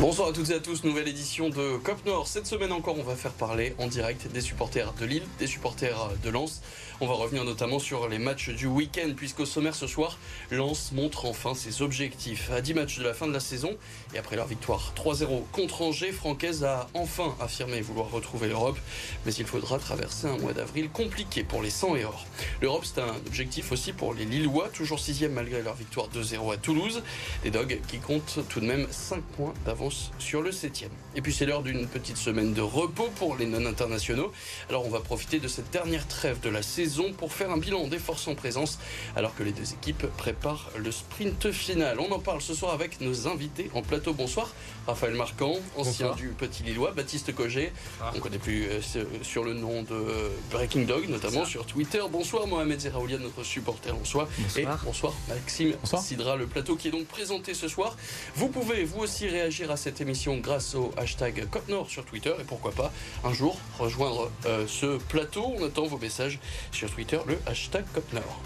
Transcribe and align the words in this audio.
Bonsoir 0.00 0.28
à 0.28 0.32
toutes 0.32 0.48
et 0.48 0.54
à 0.54 0.60
tous, 0.60 0.82
nouvelle 0.84 1.08
édition 1.08 1.50
de 1.50 1.76
COP 1.76 2.06
Nord. 2.06 2.26
Cette 2.26 2.46
semaine 2.46 2.72
encore, 2.72 2.98
on 2.98 3.02
va 3.02 3.16
faire 3.16 3.32
parler 3.32 3.74
en 3.76 3.86
direct 3.86 4.32
des 4.32 4.40
supporters 4.40 4.94
de 4.94 5.04
Lille, 5.04 5.22
des 5.38 5.46
supporters 5.46 6.12
de 6.24 6.30
Lens. 6.30 6.62
On 7.02 7.06
va 7.06 7.12
revenir 7.12 7.44
notamment 7.44 7.78
sur 7.78 8.08
les 8.08 8.18
matchs 8.18 8.48
du 8.48 8.66
week-end, 8.66 9.10
puisqu'au 9.14 9.44
sommaire 9.44 9.74
ce 9.74 9.86
soir, 9.86 10.18
Lens 10.50 10.92
montre 10.92 11.26
enfin 11.26 11.54
ses 11.54 11.82
objectifs. 11.82 12.50
À 12.50 12.62
10 12.62 12.72
matchs 12.72 12.98
de 12.98 13.04
la 13.04 13.12
fin 13.12 13.26
de 13.26 13.34
la 13.34 13.40
saison, 13.40 13.76
et 14.14 14.18
après 14.18 14.36
leur 14.36 14.46
victoire 14.46 14.94
3-0 14.96 15.42
contre 15.52 15.82
Angers, 15.82 16.12
Francaise 16.12 16.64
a 16.64 16.88
enfin 16.94 17.36
affirmé 17.38 17.82
vouloir 17.82 18.10
retrouver 18.10 18.48
l'Europe. 18.48 18.78
Mais 19.26 19.34
il 19.34 19.44
faudra 19.44 19.78
traverser 19.78 20.28
un 20.28 20.38
mois 20.38 20.54
d'avril 20.54 20.88
compliqué 20.88 21.44
pour 21.44 21.60
les 21.60 21.70
100 21.70 21.96
et 21.96 22.04
or. 22.06 22.24
L'Europe, 22.62 22.86
c'est 22.86 23.02
un 23.02 23.16
objectif 23.26 23.70
aussi 23.70 23.92
pour 23.92 24.14
les 24.14 24.24
Lillois, 24.24 24.70
toujours 24.70 24.98
6 24.98 25.28
malgré 25.28 25.60
leur 25.60 25.74
victoire 25.74 26.08
2-0 26.08 26.54
à 26.54 26.56
Toulouse. 26.56 27.02
Les 27.44 27.50
Dogs 27.50 27.78
qui 27.86 27.98
comptent 27.98 28.40
tout 28.48 28.60
de 28.60 28.66
même 28.66 28.86
5 28.90 29.22
points 29.36 29.52
d'avance 29.66 29.89
sur 30.18 30.42
le 30.42 30.52
7 30.52 30.88
Et 31.14 31.22
puis 31.22 31.32
c'est 31.32 31.46
l'heure 31.46 31.62
d'une 31.62 31.86
petite 31.86 32.16
semaine 32.16 32.54
de 32.54 32.60
repos 32.60 33.10
pour 33.16 33.36
les 33.36 33.46
non-internationaux. 33.46 34.32
Alors 34.68 34.86
on 34.86 34.90
va 34.90 35.00
profiter 35.00 35.38
de 35.38 35.48
cette 35.48 35.70
dernière 35.70 36.06
trêve 36.06 36.40
de 36.40 36.48
la 36.48 36.62
saison 36.62 37.12
pour 37.12 37.32
faire 37.32 37.50
un 37.50 37.56
bilan 37.56 37.86
des 37.86 37.98
forces 37.98 38.28
en 38.28 38.34
présence 38.34 38.78
alors 39.16 39.34
que 39.34 39.42
les 39.42 39.52
deux 39.52 39.72
équipes 39.72 40.06
préparent 40.16 40.70
le 40.76 40.90
sprint 40.92 41.50
final. 41.50 41.98
On 42.00 42.12
en 42.12 42.18
parle 42.18 42.40
ce 42.40 42.54
soir 42.54 42.72
avec 42.72 43.00
nos 43.00 43.26
invités 43.28 43.70
en 43.74 43.82
plateau. 43.82 44.12
Bonsoir. 44.12 44.50
Raphaël 44.86 45.14
Marquand, 45.14 45.56
ancien 45.76 46.14
du 46.14 46.28
Petit 46.28 46.62
Lillois, 46.62 46.92
Baptiste 46.92 47.34
Cogé, 47.34 47.72
on 48.14 48.18
connaît 48.18 48.38
plus 48.38 48.66
euh, 48.66 48.80
sur 49.22 49.44
le 49.44 49.54
nom 49.54 49.82
de 49.82 50.30
Breaking 50.50 50.82
Dog, 50.82 51.08
notamment 51.08 51.44
sur 51.44 51.66
Twitter. 51.66 52.00
Bonsoir 52.10 52.46
Mohamed 52.46 52.80
Zeraoulia, 52.80 53.18
notre 53.18 53.44
supporter 53.44 53.92
en 53.94 54.04
soi. 54.04 54.28
Et 54.56 54.66
bonsoir 54.84 55.12
Maxime 55.28 55.74
Sidra, 55.84 56.36
le 56.36 56.46
plateau 56.46 56.76
qui 56.76 56.88
est 56.88 56.90
donc 56.90 57.06
présenté 57.06 57.54
ce 57.54 57.68
soir. 57.68 57.96
Vous 58.34 58.48
pouvez 58.48 58.84
vous 58.84 59.00
aussi 59.00 59.28
réagir 59.28 59.70
à 59.70 59.76
cette 59.80 60.02
émission 60.02 60.36
grâce 60.36 60.74
au 60.74 60.92
hashtag 60.98 61.48
Côte 61.50 61.68
Nord 61.68 61.88
sur 61.88 62.04
Twitter 62.04 62.34
et 62.38 62.44
pourquoi 62.44 62.70
pas 62.72 62.92
un 63.24 63.32
jour 63.32 63.58
rejoindre 63.78 64.30
euh, 64.44 64.66
ce 64.68 64.98
plateau. 64.98 65.54
On 65.58 65.64
attend 65.64 65.86
vos 65.86 65.96
messages 65.96 66.38
sur 66.70 66.90
Twitter, 66.90 67.18
le 67.26 67.38
hashtag 67.46 67.84
Côte 67.94 68.12
Nord. 68.12 68.42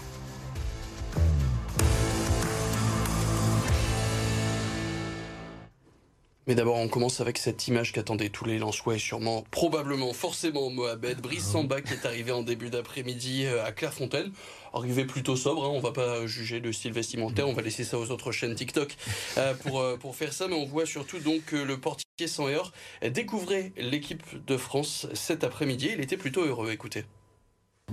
Mais 6.47 6.53
d'abord, 6.53 6.75
on 6.75 6.87
commence 6.87 7.21
avec 7.21 7.39
cette 7.39 7.67
image 7.67 7.91
qu'attendaient 7.91 8.29
tous 8.29 8.45
les 8.45 8.59
Lensois 8.59 8.95
et 8.95 8.99
sûrement, 8.99 9.43
probablement, 9.49 10.13
forcément 10.13 10.69
Mohamed. 10.69 11.19
Brice 11.19 11.43
Samba 11.43 11.81
qui 11.81 11.93
est 11.93 12.05
arrivé 12.05 12.31
en 12.31 12.43
début 12.43 12.69
d'après-midi 12.69 13.45
euh, 13.45 13.65
à 13.65 13.71
Clairefontaine. 13.71 14.31
Arrivé 14.71 15.05
plutôt 15.05 15.35
sobre, 15.35 15.65
hein, 15.65 15.71
on 15.73 15.79
va 15.79 15.91
pas 15.91 16.27
juger 16.27 16.59
le 16.59 16.71
style 16.71 16.91
vestimentaire, 16.91 17.47
on 17.47 17.53
va 17.53 17.63
laisser 17.63 17.83
ça 17.83 17.97
aux 17.97 18.11
autres 18.11 18.31
chaînes 18.31 18.53
TikTok 18.53 18.95
euh, 19.37 19.55
pour, 19.55 19.79
euh, 19.79 19.97
pour 19.97 20.15
faire 20.15 20.33
ça. 20.33 20.47
Mais 20.47 20.53
on 20.53 20.65
voit 20.65 20.85
surtout 20.85 21.17
donc 21.17 21.51
le 21.51 21.77
portier 21.79 22.27
sans 22.27 22.47
heure 22.47 22.73
découvrait 23.01 23.71
l'équipe 23.77 24.23
de 24.45 24.57
France 24.57 25.07
cet 25.13 25.43
après-midi. 25.43 25.89
Il 25.93 26.01
était 26.01 26.17
plutôt 26.17 26.45
heureux, 26.45 26.71
écoutez. 26.71 27.05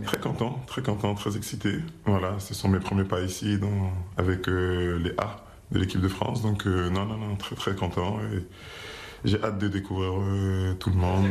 Très 0.04 0.18
content, 0.18 0.60
très 0.66 0.82
content, 0.82 1.14
très 1.14 1.36
excité. 1.38 1.76
Voilà, 2.04 2.38
ce 2.38 2.52
sont 2.52 2.68
mes 2.68 2.80
premiers 2.80 3.04
pas 3.04 3.20
ici 3.20 3.58
avec 4.18 4.46
les 4.46 5.12
A 5.18 5.42
de 5.72 5.78
l'équipe 5.78 6.00
de 6.00 6.08
France. 6.08 6.42
Donc 6.42 6.66
euh, 6.66 6.90
non, 6.90 7.06
non, 7.06 7.16
non, 7.16 7.36
très 7.36 7.56
très 7.56 7.74
content. 7.74 8.20
Et 8.20 8.42
j'ai 9.24 9.42
hâte 9.42 9.58
de 9.58 9.68
découvrir 9.68 10.12
euh, 10.16 10.74
tout 10.74 10.90
le 10.90 10.96
monde. 10.96 11.28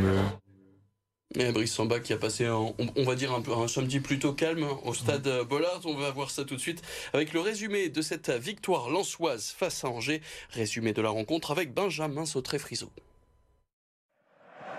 Et 1.34 1.50
Brice 1.50 1.72
Samba 1.72 1.98
qui 2.00 2.12
a 2.12 2.18
passé, 2.18 2.46
on, 2.50 3.04
va 3.04 3.14
dire, 3.14 3.32
un, 3.32 3.66
samedi 3.66 4.00
plutôt 4.00 4.34
calme 4.34 4.66
au 4.84 4.92
stade 4.92 5.26
Bollard. 5.48 5.80
On 5.86 5.94
va 5.94 6.10
voir 6.10 6.30
ça 6.30 6.44
tout 6.44 6.56
de 6.56 6.60
suite 6.60 6.82
avec 7.14 7.32
le 7.32 7.40
résumé 7.40 7.88
de 7.88 8.02
cette 8.02 8.28
victoire 8.28 8.90
lançoise 8.90 9.54
face 9.56 9.82
à 9.82 9.88
Angers. 9.88 10.20
Résumé 10.50 10.92
de 10.92 11.00
la 11.00 11.08
rencontre 11.08 11.50
avec 11.50 11.72
Benjamin 11.72 12.26
Sautré-Friseau. 12.26 12.90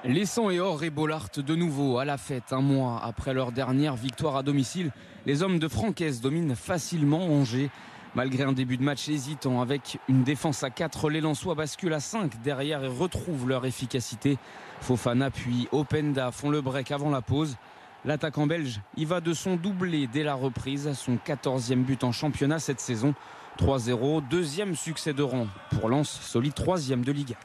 Les 0.06 0.26
100 0.26 0.50
et 0.50 0.60
or 0.60 0.84
et 0.84 0.90
Bollard 0.90 1.30
de 1.36 1.56
nouveau 1.56 1.98
à 1.98 2.06
la 2.06 2.18
fête 2.18 2.52
un 2.52 2.62
mois 2.62 3.00
après 3.04 3.34
leur 3.34 3.52
dernière 3.52 3.96
victoire 3.96 4.36
à 4.36 4.44
domicile. 4.44 4.92
Les 5.26 5.42
hommes 5.42 5.60
de 5.60 5.68
Francaise 5.70 6.20
dominent 6.20 6.56
facilement 6.56 7.26
Angers. 7.26 7.70
Malgré 8.16 8.44
un 8.44 8.52
début 8.52 8.78
de 8.78 8.84
match 8.84 9.10
hésitant 9.10 9.60
avec 9.60 9.98
une 10.08 10.24
défense 10.24 10.62
à 10.62 10.70
4, 10.70 11.10
les 11.10 11.20
Lensois 11.20 11.56
basculent 11.56 11.94
à 11.94 12.00
5 12.00 12.44
derrière 12.44 12.84
et 12.84 12.88
retrouvent 12.88 13.50
leur 13.50 13.66
efficacité. 13.66 14.38
Fofana 14.82 15.32
puis 15.32 15.68
Openda 15.72 16.32
font 16.32 16.52
le 16.52 16.62
break 16.62 16.92
avant 16.92 17.10
la 17.10 17.22
pause. 17.22 17.58
L'attaquant 18.06 18.46
belge 18.46 18.82
y 18.98 19.06
va 19.06 19.20
de 19.20 19.34
son 19.34 19.56
doublé 19.56 20.06
dès 20.06 20.24
la 20.24 20.36
reprise, 20.36 20.94
son 20.94 21.16
14e 21.16 21.84
but 21.84 22.04
en 22.04 22.12
championnat 22.12 22.60
cette 22.60 22.82
saison. 22.82 23.16
3-0, 23.58 24.28
deuxième 24.30 24.76
succès 24.76 25.14
de 25.14 25.24
rang 25.24 25.48
pour 25.72 25.90
Lens, 25.90 26.10
solide 26.10 26.54
troisième 26.54 27.04
de 27.04 27.12
Liga. 27.12 27.36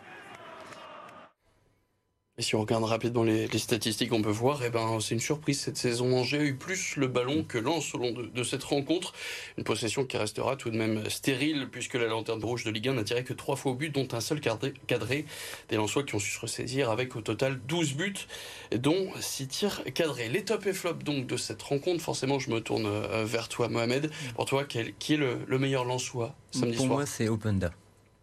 Et 2.39 2.43
si 2.43 2.55
on 2.55 2.61
regarde 2.61 2.85
rapidement 2.85 3.25
les, 3.25 3.49
statistiques, 3.59 4.13
on 4.13 4.23
peut 4.23 4.31
voir, 4.31 4.63
eh 4.65 4.71
ben, 4.71 5.01
c'est 5.01 5.15
une 5.15 5.21
surprise 5.21 5.61
cette 5.61 5.77
saison. 5.77 6.17
Angers 6.17 6.39
a 6.39 6.45
eu 6.45 6.55
plus 6.55 6.95
le 6.95 7.09
ballon 7.09 7.43
que 7.43 7.59
Lens 7.59 7.93
au 7.97 7.99
long 7.99 8.13
de, 8.13 8.43
cette 8.45 8.63
rencontre. 8.63 9.13
Une 9.57 9.65
possession 9.65 10.05
qui 10.05 10.17
restera 10.17 10.55
tout 10.55 10.71
de 10.71 10.77
même 10.77 11.11
stérile, 11.11 11.69
puisque 11.69 11.95
la 11.95 12.07
lanterne 12.07 12.43
rouge 12.45 12.63
de 12.63 12.71
Ligue 12.71 12.91
1 12.91 12.95
n'a 12.95 13.03
tiré 13.03 13.25
que 13.25 13.33
trois 13.33 13.57
fois 13.57 13.73
au 13.73 13.75
but, 13.75 13.93
dont 13.93 14.07
un 14.13 14.21
seul 14.21 14.41
cadré. 14.41 15.25
Des 15.69 15.77
Lensois 15.77 16.05
qui 16.05 16.15
ont 16.15 16.21
su 16.21 16.31
se 16.31 16.39
ressaisir 16.39 16.91
avec 16.91 17.17
au 17.17 17.23
total 17.23 17.59
12 17.67 17.95
buts, 17.95 18.15
dont 18.77 19.09
6 19.19 19.49
tirs 19.49 19.83
cadrés. 19.93 20.29
Les 20.29 20.45
top 20.45 20.65
et 20.67 20.73
flop 20.73 20.95
donc 21.05 21.27
de 21.27 21.37
cette 21.37 21.63
rencontre, 21.63 22.01
forcément, 22.05 22.39
je 22.39 22.51
me 22.51 22.61
tourne 22.61 22.87
euh, 22.87 23.25
vers 23.25 23.49
toi, 23.49 23.69
Mohamed. 23.69 24.13
Pour 24.37 24.45
toi, 24.45 24.65
qui 24.65 24.79
est 24.79 25.17
le, 25.17 25.59
meilleur 25.59 25.85
Lensois 25.85 26.37
samedi 26.53 26.77
soir? 26.77 26.87
Pour 26.87 26.97
moi, 26.99 27.07
c'est 27.07 27.29
Openda. 27.29 27.73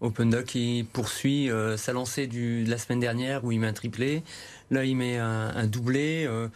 Openda 0.02 0.44
qui 0.44 0.86
poursuit 0.92 1.50
euh, 1.50 1.78
sa 1.78 1.94
lancée 1.94 2.28
de 2.28 2.70
la 2.70 2.78
semaine 2.78 3.00
dernière 3.00 3.46
où 3.46 3.52
il 3.52 3.60
met 3.60 3.68
un 3.68 3.74
triplé. 3.74 4.24
Là, 4.70 4.84
il 4.84 4.96
met 4.96 5.18
un, 5.18 5.56
un 5.56 5.68
doublé. 5.68 6.26
Euh, 6.28 6.50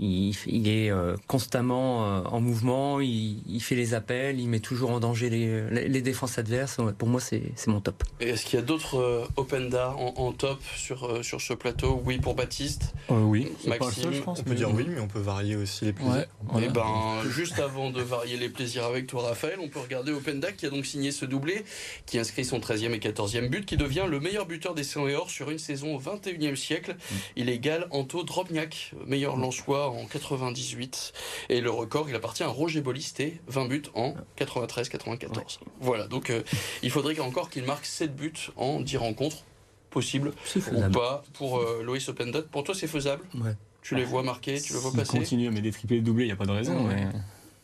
il, 0.00 0.68
est 0.68 0.90
euh, 0.90 1.16
constamment 1.26 2.04
euh, 2.04 2.22
en 2.24 2.40
mouvement, 2.40 3.00
il, 3.00 3.60
fait 3.60 3.74
les 3.74 3.92
appels, 3.92 4.40
il 4.40 4.48
met 4.48 4.60
toujours 4.60 4.90
en 4.90 5.00
danger 5.00 5.28
les, 5.28 6.00
défenses 6.00 6.38
adverses. 6.38 6.78
Pour 6.96 7.08
moi, 7.08 7.20
c'est 7.20 7.66
mon 7.66 7.80
top. 7.80 8.02
Est-ce 8.20 8.46
qu'il 8.46 8.58
y 8.58 8.62
a 8.62 8.64
d'autres 8.64 8.98
euh, 8.98 9.26
Open 9.36 9.70
en, 9.74 10.32
top 10.32 10.58
sur, 10.76 11.22
sur 11.22 11.40
ce 11.40 11.52
plateau? 11.52 12.00
Oui 12.04 12.18
pour 12.18 12.34
Baptiste 12.34 12.94
Oui, 13.10 13.52
Maxime. 13.66 14.12
je 14.12 14.22
pense. 14.22 14.40
On 14.40 14.42
peut 14.42 14.54
dire 14.54 14.72
oui, 14.72 14.86
mais 14.88 15.00
on 15.00 15.08
peut 15.08 15.20
varier 15.20 15.56
aussi 15.56 15.84
les 15.84 15.92
plaisirs. 15.92 16.26
Et 16.56 16.62
eh 16.64 16.68
ben, 16.68 17.22
juste 17.28 17.58
avant 17.58 17.90
de 17.90 18.00
varier 18.00 18.36
les 18.36 18.48
plaisirs 18.48 18.84
avec 18.84 19.06
toi, 19.06 19.22
Raphaël, 19.22 19.58
on 19.60 19.68
peut 19.68 19.80
regarder 19.80 20.12
Openda 20.12 20.50
qui 20.52 20.66
a 20.66 20.70
donc 20.70 20.86
signé 20.86 21.12
ce 21.12 21.26
doublé, 21.26 21.64
qui 22.06 22.18
inscrit 22.18 22.44
son 22.44 22.58
13e 22.58 22.92
et 22.92 22.98
14e 22.98 23.48
but, 23.48 23.66
qui 23.66 23.76
devient 23.76 24.06
le 24.08 24.18
meilleur 24.18 24.46
buteur 24.46 24.74
des 24.74 24.84
100 24.84 25.08
et 25.08 25.14
or 25.14 25.30
sur 25.30 25.50
une 25.50 25.58
saison 25.58 25.94
au 25.96 26.00
21e 26.00 26.56
siècle. 26.56 26.92
Mm. 26.92 27.14
Il 27.36 27.48
égale 27.50 27.86
Anto 27.90 28.22
Drobniak, 28.22 28.94
meilleur 29.06 29.36
lançois 29.36 29.89
en 29.90 30.06
98. 30.06 31.12
Et 31.48 31.60
le 31.60 31.70
record, 31.70 32.08
il 32.08 32.14
appartient 32.14 32.42
à 32.42 32.48
Roger 32.48 32.80
Bolisté, 32.80 33.40
20 33.48 33.66
buts 33.66 33.82
en 33.94 34.14
93-94. 34.38 35.58
Voilà, 35.80 36.06
donc 36.06 36.30
euh, 36.30 36.42
il 36.82 36.90
faudrait 36.90 37.18
encore 37.20 37.50
qu'il 37.50 37.64
marque 37.64 37.86
7 37.86 38.14
buts 38.14 38.32
en 38.56 38.80
10 38.80 38.96
rencontres. 38.96 39.44
Possible 39.90 40.32
ou 40.72 40.90
pas 40.92 41.24
pour 41.32 41.58
euh, 41.58 41.82
Loïs 41.82 42.08
Opendot. 42.08 42.42
Pour 42.42 42.62
toi, 42.62 42.76
c'est 42.76 42.86
faisable? 42.86 43.24
Ouais. 43.34 43.56
Tu 43.82 43.96
les 43.96 44.04
vois 44.04 44.22
marquer, 44.22 44.60
tu 44.60 44.72
le 44.72 44.78
vois 44.78 44.92
passer? 44.92 45.18
continue 45.18 45.50
mais 45.50 45.62
des 45.62 45.72
triplés 45.72 46.00
doublés, 46.00 46.24
il 46.24 46.28
n'y 46.28 46.32
a 46.32 46.36
pas 46.36 46.46
de 46.46 46.52
raison. 46.52 46.88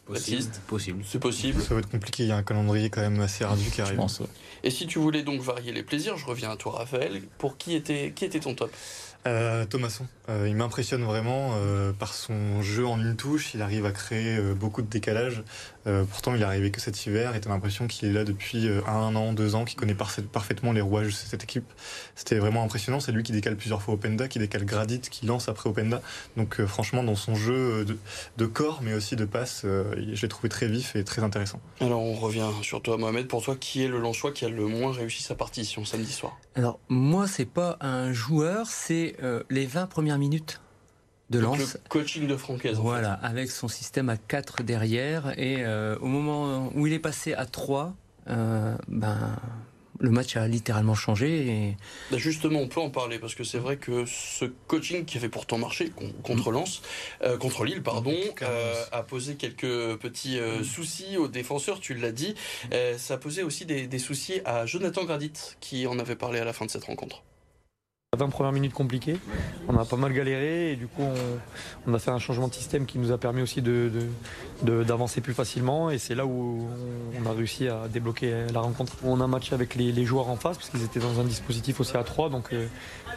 Possible. 0.06 1.04
C'est 1.04 1.18
possible. 1.18 1.60
Ça 1.60 1.74
va 1.74 1.80
être 1.80 1.90
compliqué, 1.90 2.22
il 2.22 2.28
y 2.28 2.32
a 2.32 2.36
un 2.36 2.42
calendrier 2.44 2.90
quand 2.90 3.00
même 3.00 3.20
assez 3.20 3.42
ardu 3.42 3.68
qui 3.70 3.80
arrive. 3.80 4.00
Et 4.62 4.70
si 4.70 4.86
tu 4.86 4.98
voulais 4.98 5.22
donc 5.22 5.40
varier 5.40 5.72
les 5.72 5.82
plaisirs, 5.82 6.16
je 6.16 6.26
reviens 6.26 6.50
à 6.50 6.56
toi 6.56 6.78
Raphaël, 6.78 7.22
pour 7.38 7.56
qui 7.56 7.74
était, 7.74 8.12
qui 8.14 8.24
était 8.24 8.40
ton 8.40 8.54
top? 8.54 8.72
Euh, 9.26 9.64
Thomasson, 9.66 10.06
euh, 10.28 10.46
il 10.48 10.56
m'impressionne 10.56 11.04
vraiment 11.04 11.52
euh, 11.54 11.92
par 11.92 12.14
son 12.14 12.62
jeu 12.62 12.86
en 12.86 13.00
une 13.00 13.16
touche. 13.16 13.54
Il 13.54 13.62
arrive 13.62 13.86
à 13.86 13.92
créer 13.92 14.40
beaucoup 14.54 14.82
de 14.82 14.88
décalage. 14.88 15.42
pourtant, 16.10 16.34
il 16.34 16.42
est 16.42 16.44
arrivé 16.44 16.70
que 16.70 16.80
cet 16.80 17.06
hiver 17.06 17.36
et 17.36 17.40
t'as 17.40 17.50
l'impression 17.50 17.86
qu'il 17.86 18.08
est 18.08 18.12
là 18.12 18.24
depuis 18.24 18.68
un 18.88 19.14
an, 19.14 19.32
deux 19.32 19.54
ans, 19.54 19.64
qu'il 19.64 19.78
connaît 19.78 19.94
parfaitement 19.94 20.72
les 20.72 20.80
rouages 20.80 21.06
de 21.06 21.12
cette 21.12 21.44
équipe. 21.44 21.72
C'était 22.16 22.38
vraiment 22.38 22.64
impressionnant. 22.64 22.98
C'est 22.98 23.12
lui 23.12 23.22
qui 23.22 23.32
décale 23.32 23.56
plusieurs 23.56 23.82
fois 23.82 23.94
Openda, 23.94 24.26
qui 24.26 24.40
décale 24.40 24.64
Gradit, 24.64 25.00
qui 25.00 25.26
lance 25.26 25.48
après 25.48 25.70
Openda. 25.70 26.02
Donc, 26.36 26.60
franchement, 26.64 27.04
dans 27.04 27.14
son 27.14 27.36
jeu 27.36 27.84
de, 28.36 28.46
corps, 28.46 28.80
mais 28.82 28.94
aussi 28.94 29.14
de 29.14 29.24
passe, 29.24 29.60
je 29.64 30.20
l'ai 30.20 30.28
trouvé 30.28 30.48
très 30.48 30.66
vif 30.66 30.96
et 30.96 31.04
très 31.04 31.22
intéressant. 31.22 31.60
Alors, 31.80 32.02
on 32.02 32.14
revient 32.14 32.48
sur 32.62 32.82
toi, 32.82 32.96
Mohamed. 32.96 33.28
Pour 33.28 33.42
toi, 33.42 33.54
qui 33.54 33.84
est 33.84 33.88
le 33.88 33.98
Lensois 33.98 34.32
qui 34.32 34.44
a 34.44 34.48
le 34.48 34.66
moins 34.66 34.92
réussi 34.92 35.22
sa 35.22 35.34
partition 35.34 35.84
samedi 35.84 36.12
soir? 36.12 36.36
Alors, 36.54 36.80
moi, 36.88 37.26
c'est 37.26 37.44
pas 37.44 37.76
un 37.80 38.12
joueur, 38.12 38.66
c'est 38.66 39.16
euh, 39.22 39.42
les 39.50 39.66
20 39.66 39.86
premières 39.86 40.15
minutes 40.18 40.60
de 41.30 41.38
lance. 41.38 41.58
Le 41.58 41.88
coaching 41.88 42.26
de 42.26 42.36
Francaise. 42.36 42.78
Voilà, 42.80 43.12
avec 43.14 43.50
son 43.50 43.68
système 43.68 44.08
à 44.08 44.16
4 44.16 44.62
derrière. 44.62 45.38
Et 45.38 45.64
euh, 45.64 45.96
au 46.00 46.06
moment 46.06 46.70
où 46.74 46.86
il 46.86 46.92
est 46.92 47.00
passé 47.00 47.34
à 47.34 47.46
3, 47.46 47.94
euh, 48.28 48.76
ben, 48.88 49.36
le 50.00 50.10
match 50.10 50.36
a 50.36 50.46
littéralement 50.48 50.94
changé. 50.94 51.48
Et... 51.48 51.76
Bah, 52.10 52.18
justement, 52.18 52.60
on 52.60 52.68
peut 52.68 52.80
en 52.80 52.90
parler 52.90 53.18
parce 53.18 53.34
que 53.34 53.44
c'est 53.44 53.58
vrai 53.58 53.76
que 53.76 54.04
ce 54.06 54.44
coaching 54.44 55.04
qui 55.04 55.18
avait 55.18 55.28
pourtant 55.28 55.58
marché 55.58 55.92
contre 56.22 56.50
mm. 56.50 56.54
Lens, 56.54 56.82
euh, 57.22 57.36
contre 57.36 57.64
Lille, 57.64 57.82
pardon, 57.82 58.14
euh, 58.42 58.84
a 58.92 59.02
posé 59.02 59.36
quelques 59.36 59.96
petits 59.96 60.38
euh, 60.38 60.60
mm. 60.60 60.64
soucis 60.64 61.16
aux 61.16 61.28
défenseurs. 61.28 61.80
Tu 61.80 61.94
l'as 61.94 62.12
dit, 62.12 62.34
ça 62.96 63.14
a 63.14 63.18
posé 63.18 63.42
aussi 63.42 63.66
des, 63.66 63.86
des 63.86 63.98
soucis 63.98 64.40
à 64.44 64.66
Jonathan 64.66 65.04
Gradit 65.04 65.32
qui 65.60 65.86
en 65.86 65.98
avait 65.98 66.16
parlé 66.16 66.38
à 66.38 66.44
la 66.44 66.52
fin 66.52 66.66
de 66.66 66.70
cette 66.70 66.84
rencontre. 66.84 67.22
20 68.16 68.28
premières 68.30 68.52
minutes 68.52 68.72
compliquées. 68.72 69.18
On 69.68 69.76
a 69.76 69.84
pas 69.84 69.96
mal 69.96 70.12
galéré 70.12 70.72
et 70.72 70.76
du 70.76 70.86
coup 70.86 71.02
on, 71.86 71.94
a 71.94 71.98
fait 71.98 72.10
un 72.10 72.18
changement 72.18 72.48
de 72.48 72.54
système 72.54 72.86
qui 72.86 72.98
nous 72.98 73.12
a 73.12 73.18
permis 73.18 73.42
aussi 73.42 73.62
d'avancer 73.62 75.20
de, 75.20 75.24
plus 75.24 75.34
facilement 75.34 75.90
et 75.90 75.98
c'est 75.98 76.14
là 76.14 76.26
où 76.26 76.68
on 77.20 77.28
a 77.28 77.32
réussi 77.32 77.68
à 77.68 77.88
débloquer 77.88 78.46
la 78.52 78.60
rencontre. 78.60 78.92
On 79.04 79.20
a 79.20 79.26
matché 79.26 79.54
avec 79.54 79.74
les, 79.74 80.04
joueurs 80.04 80.28
en 80.28 80.36
face 80.36 80.56
parce 80.56 80.70
qu'ils 80.70 80.84
étaient 80.84 81.00
dans 81.00 81.20
un 81.20 81.24
dispositif 81.24 81.80
aussi 81.80 81.96
à 81.96 82.04
3 82.04 82.30
donc 82.30 82.52
euh, 82.52 82.66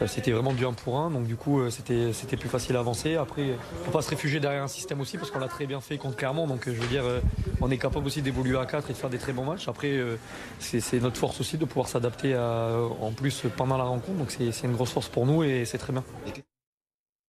c'était 0.07 0.31
vraiment 0.31 0.53
du 0.53 0.65
1 0.65 0.73
pour 0.73 0.97
1 0.97 1.11
donc 1.11 1.25
du 1.25 1.35
coup 1.35 1.59
euh, 1.59 1.69
c'était 1.69 2.37
plus 2.37 2.49
facile 2.49 2.75
à 2.75 2.79
avancer. 2.79 3.15
Après 3.15 3.43
on 3.81 3.85
peut 3.85 3.91
pas 3.91 4.01
se 4.01 4.09
réfugier 4.09 4.39
derrière 4.39 4.63
un 4.63 4.67
système 4.67 4.99
aussi 5.01 5.17
parce 5.17 5.31
qu'on 5.31 5.39
l'a 5.39 5.47
très 5.47 5.65
bien 5.65 5.81
fait 5.81 5.97
contre 5.97 6.15
Clermont 6.15 6.47
donc 6.47 6.67
euh, 6.67 6.73
je 6.73 6.81
veux 6.81 6.87
dire 6.87 7.03
on 7.61 7.69
est 7.69 7.77
capable 7.77 8.07
aussi 8.07 8.21
d'évoluer 8.21 8.57
à 8.57 8.65
4 8.65 8.89
et 8.89 8.93
de 8.93 8.97
faire 8.97 9.09
des 9.09 9.17
très 9.17 9.33
bons 9.33 9.45
matchs. 9.45 9.67
Après 9.67 9.99
c'est 10.59 10.99
notre 10.99 11.17
force 11.17 11.39
aussi 11.39 11.57
de 11.57 11.65
pouvoir 11.65 11.87
s'adapter 11.87 12.35
en 12.37 13.11
plus 13.11 13.43
pendant 13.55 13.77
la 13.77 13.83
rencontre 13.83 14.17
donc 14.17 14.31
c'est 14.31 14.63
une 14.63 14.73
grosse 14.73 14.88
force 14.91 15.09
pour 15.09 15.25
nous 15.25 15.43
et 15.43 15.65
c'est 15.65 15.77
très 15.77 15.93
bien. 15.93 16.03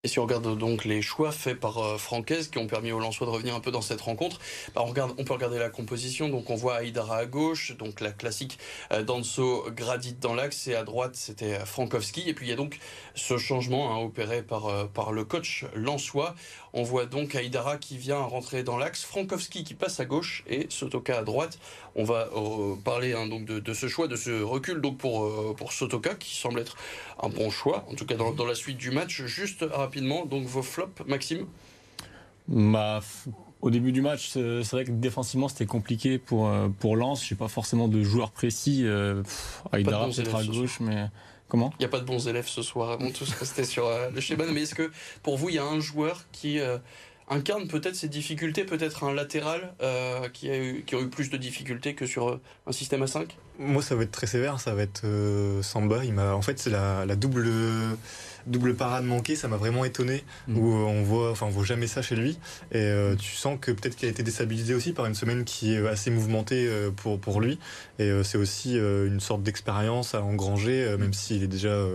Et 0.02 0.08
si 0.08 0.18
on 0.18 0.22
regarde 0.22 0.56
donc 0.56 0.86
les 0.86 1.02
choix 1.02 1.30
faits 1.30 1.60
par 1.60 1.76
euh, 1.76 1.98
Francaise 1.98 2.48
qui 2.48 2.56
ont 2.56 2.66
permis 2.66 2.90
aux 2.90 2.98
Lensois 2.98 3.26
de 3.26 3.32
revenir 3.32 3.54
un 3.54 3.60
peu 3.60 3.70
dans 3.70 3.82
cette 3.82 4.00
rencontre, 4.00 4.38
bah, 4.74 4.82
on, 4.82 4.94
peut 5.24 5.34
regarder 5.34 5.58
la 5.58 5.68
composition. 5.68 6.30
Donc 6.30 6.48
on 6.48 6.54
voit 6.54 6.76
Aïdara 6.76 7.18
à 7.18 7.26
gauche, 7.26 7.76
donc 7.76 8.00
la 8.00 8.10
classique 8.10 8.58
euh, 8.92 9.02
Danso 9.02 9.66
Gradit 9.76 10.14
dans 10.14 10.34
l'axe 10.34 10.68
et 10.68 10.74
à 10.74 10.84
droite 10.84 11.16
c'était 11.16 11.52
euh, 11.52 11.66
Frankowski. 11.66 12.30
Et 12.30 12.32
puis 12.32 12.46
il 12.46 12.48
y 12.48 12.52
a 12.54 12.56
donc 12.56 12.78
ce 13.14 13.36
changement 13.36 13.94
hein, 13.94 13.98
opéré 14.02 14.42
par, 14.42 14.88
par 14.88 15.12
le 15.12 15.26
coach 15.26 15.66
Lensois. 15.74 16.34
On 16.72 16.82
voit 16.82 17.04
donc 17.04 17.34
Aïdara 17.34 17.76
qui 17.76 17.98
vient 17.98 18.20
rentrer 18.20 18.62
dans 18.62 18.78
l'axe, 18.78 19.04
Frankowski 19.04 19.64
qui 19.64 19.74
passe 19.74 20.00
à 20.00 20.06
gauche 20.06 20.44
et 20.46 20.66
Sotoka 20.70 21.18
à 21.18 21.24
droite. 21.24 21.58
On 21.96 22.04
va 22.04 22.28
parler 22.84 23.12
hein, 23.12 23.26
donc 23.26 23.44
de, 23.44 23.75
ce 23.75 23.88
choix, 23.88 24.08
de 24.08 24.16
ce 24.16 24.42
recul 24.42 24.81
donc 24.81 24.98
pour, 24.98 25.56
pour 25.56 25.72
Sotoka 25.72 26.14
qui 26.14 26.37
semble 26.37 26.60
être 26.60 26.76
un 27.22 27.28
bon 27.28 27.50
choix, 27.50 27.84
en 27.90 27.94
tout 27.94 28.06
cas 28.06 28.14
dans, 28.14 28.32
dans 28.32 28.46
la 28.46 28.54
suite 28.54 28.76
du 28.76 28.90
match. 28.90 29.22
Juste 29.25 29.64
rapidement, 29.70 30.25
donc 30.25 30.44
vos 30.44 30.62
flops, 30.62 31.02
Maxime? 31.06 31.46
Bah, 32.48 33.00
Au 33.60 33.70
début 33.70 33.92
du 33.92 34.00
match, 34.00 34.31
c'est 34.31 34.70
vrai 34.70 34.84
que 34.84 34.90
défensivement 34.90 35.48
c'était 35.48 35.66
compliqué 35.66 36.19
pour, 36.19 36.48
euh, 36.48 36.69
pour 36.81 36.96
Lens. 36.96 37.25
Je 37.25 37.34
n'ai 37.34 37.38
pas 37.38 37.48
forcément 37.48 37.88
de 37.88 38.02
joueur 38.02 38.31
précis. 38.31 38.82
Euh, 38.84 39.22
Aïdara 39.72 40.06
peut-être 40.06 40.34
à 40.34 40.44
gauche, 40.44 40.81
mais. 40.81 41.06
Comment? 41.48 41.72
Il 41.78 41.82
n'y 41.82 41.86
a 41.86 41.88
pas 41.88 41.98
de 41.98 42.04
bons 42.04 42.28
élèves 42.28 42.46
ce 42.46 42.62
soir. 42.62 42.96
On 43.00 43.10
tous 43.10 43.28
restés 43.34 43.64
sur 43.64 43.86
euh, 43.86 44.08
le 44.14 44.20
schéma. 44.20 44.44
Mais 44.52 44.62
est-ce 44.62 44.75
que 44.75 44.90
pour 45.22 45.36
vous, 45.36 45.48
il 45.48 45.56
y 45.56 45.58
a 45.58 45.64
un 45.64 45.81
joueur 45.81 46.25
qui 46.31 46.60
incarne 47.31 47.69
peut-être 47.69 47.94
ces 47.94 48.09
difficultés, 48.09 48.65
peut-être 48.65 49.05
un 49.05 49.15
latéral 49.15 49.73
euh, 49.81 50.29
qui, 50.29 50.50
a 50.50 50.59
eu, 50.59 50.82
qui 50.85 50.97
a 50.97 51.00
eu 51.00 51.09
plus 51.09 51.31
de 51.31 51.37
difficultés 51.37 51.94
que 51.94 52.05
sur 52.05 52.29
euh, 52.29 52.41
un 52.67 52.73
système 52.73 53.03
à 53.03 53.06
5 53.06 53.37
Moi, 53.61 53.82
ça 53.82 53.94
va 53.94 54.03
être 54.03 54.11
très 54.11 54.27
sévère, 54.27 54.59
ça 54.59 54.75
va 54.75 54.82
être 54.82 55.03
euh, 55.05 55.62
Samba. 55.62 56.05
Il 56.05 56.12
m'a, 56.12 56.35
en 56.35 56.43
fait, 56.43 56.59
c'est 56.59 56.71
la, 56.71 57.06
double, 57.15 57.49
double 58.47 58.75
parade 58.75 59.05
manquée, 59.05 59.37
ça 59.37 59.47
m'a 59.47 59.56
vraiment 59.56 59.85
étonné. 59.85 60.25
Mm. 60.49 60.59
Où 60.59 60.75
on 60.75 61.03
voit, 61.05 61.31
enfin, 61.31 61.47
on 61.47 61.50
voit 61.50 61.65
jamais 61.65 61.87
ça 61.87 62.03
chez 62.03 62.17
lui. 62.17 62.37
Et 62.73 62.93
tu 63.19 63.37
sens 63.37 63.59
que 63.61 63.71
peut-être 63.71 63.94
qu'il 63.94 64.09
a 64.09 64.11
été 64.11 64.25
déstabilisé 64.25 64.75
aussi 64.75 64.93
par 64.93 65.06
une 65.06 65.15
semaine 65.15 65.44
qui 65.44 65.75
est 65.75 65.87
assez 65.87 66.11
mouvementée 66.11 66.69
pour, 66.97 67.21
pour 67.21 67.41
lui. 67.41 67.61
Et 68.00 68.11
c'est 68.25 68.38
aussi 68.38 68.75
une 68.75 69.21
sorte 69.21 69.44
d'expérience 69.44 70.17
à 70.17 70.23
engranger, 70.23 70.97
même 70.99 71.12
s'il 71.12 71.44
est 71.44 71.49
déjà 71.49 71.87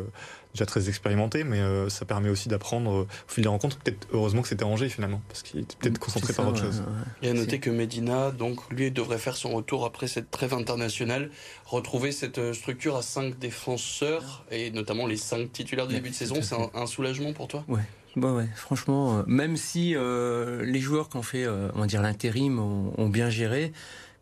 déjà 0.56 0.66
très 0.66 0.88
expérimenté, 0.90 1.44
mais 1.44 1.60
euh, 1.60 1.90
ça 1.90 2.06
permet 2.06 2.30
aussi 2.30 2.50
d'apprendre 2.50 2.92
au 2.92 3.07
fil 3.28 3.44
des 3.44 3.50
rencontres. 3.50 3.78
Peut-être 3.78 4.07
heureusement 4.12 4.42
que 4.42 4.48
c'était 4.48 4.63
rangé 4.63 4.90
finalement, 4.90 5.22
parce 5.28 5.44
qu'il 5.44 5.60
était 5.60 5.75
peut-être 5.78 6.00
concentré 6.00 6.34
par 6.34 6.48
autre 6.48 6.60
chose. 6.60 6.84
Il 7.22 7.30
a 7.30 7.34
noté 7.34 7.60
que 7.60 7.69
Medina, 7.69 8.31
donc 8.31 8.60
lui, 8.72 8.90
devrait 8.92 9.18
faire 9.18 9.36
son 9.36 9.52
retour 9.52 9.86
après 9.86 10.07
cette 10.07 10.31
trêve 10.31 10.54
internationale, 10.54 11.30
retrouver 11.66 12.12
cette 12.12 12.38
euh, 12.38 12.54
structure 12.54 12.96
à 12.96 13.02
5 13.02 13.38
défenseurs 13.38 14.46
et 14.50 14.72
notamment 14.72 15.07
les 15.07 15.18
5 15.18 15.52
titulaires 15.52 15.88
du 15.88 15.96
début 15.96 16.10
de 16.10 16.16
saison. 16.16 16.42
C'est 16.42 16.56
un, 16.56 16.88
soulagement 16.88 17.34
pour 17.34 17.48
toi? 17.48 17.66
Ouais. 17.68 17.81
Bah 18.16 18.31
ouais, 18.31 18.48
franchement, 18.56 19.18
euh, 19.18 19.24
même 19.28 19.58
si 19.58 19.96
les 19.96 20.80
joueurs 20.80 21.10
qui 21.10 21.18
ont 21.18 21.24
fait, 21.24 21.48
on 21.48 21.80
va 21.80 21.86
dire 21.86 22.01
l'intérim, 22.01 22.60
ont, 22.60 23.10
bien 23.10 23.30
géré, 23.30 23.74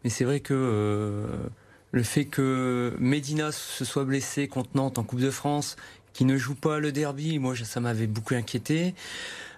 mais 0.03 0.09
c'est 0.09 0.23
vrai 0.23 0.39
que 0.39 1.27
le 1.93 2.01
fait 2.01 2.25
que 2.25 2.95
Medina 2.99 3.51
se 3.51 3.85
soit 3.85 4.03
blessé 4.03 4.47
contre 4.47 4.71
Nantes 4.73 4.97
en 4.97 5.03
Coupe 5.03 5.19
de 5.19 5.29
France, 5.29 5.77
qui 6.13 6.25
ne 6.25 6.37
joue 6.37 6.55
pas 6.55 6.79
le 6.79 6.91
derby. 6.91 7.37
Moi, 7.37 7.55
ça 7.55 7.79
m'avait 7.79 8.07
beaucoup 8.07 8.33
inquiété. 8.33 8.95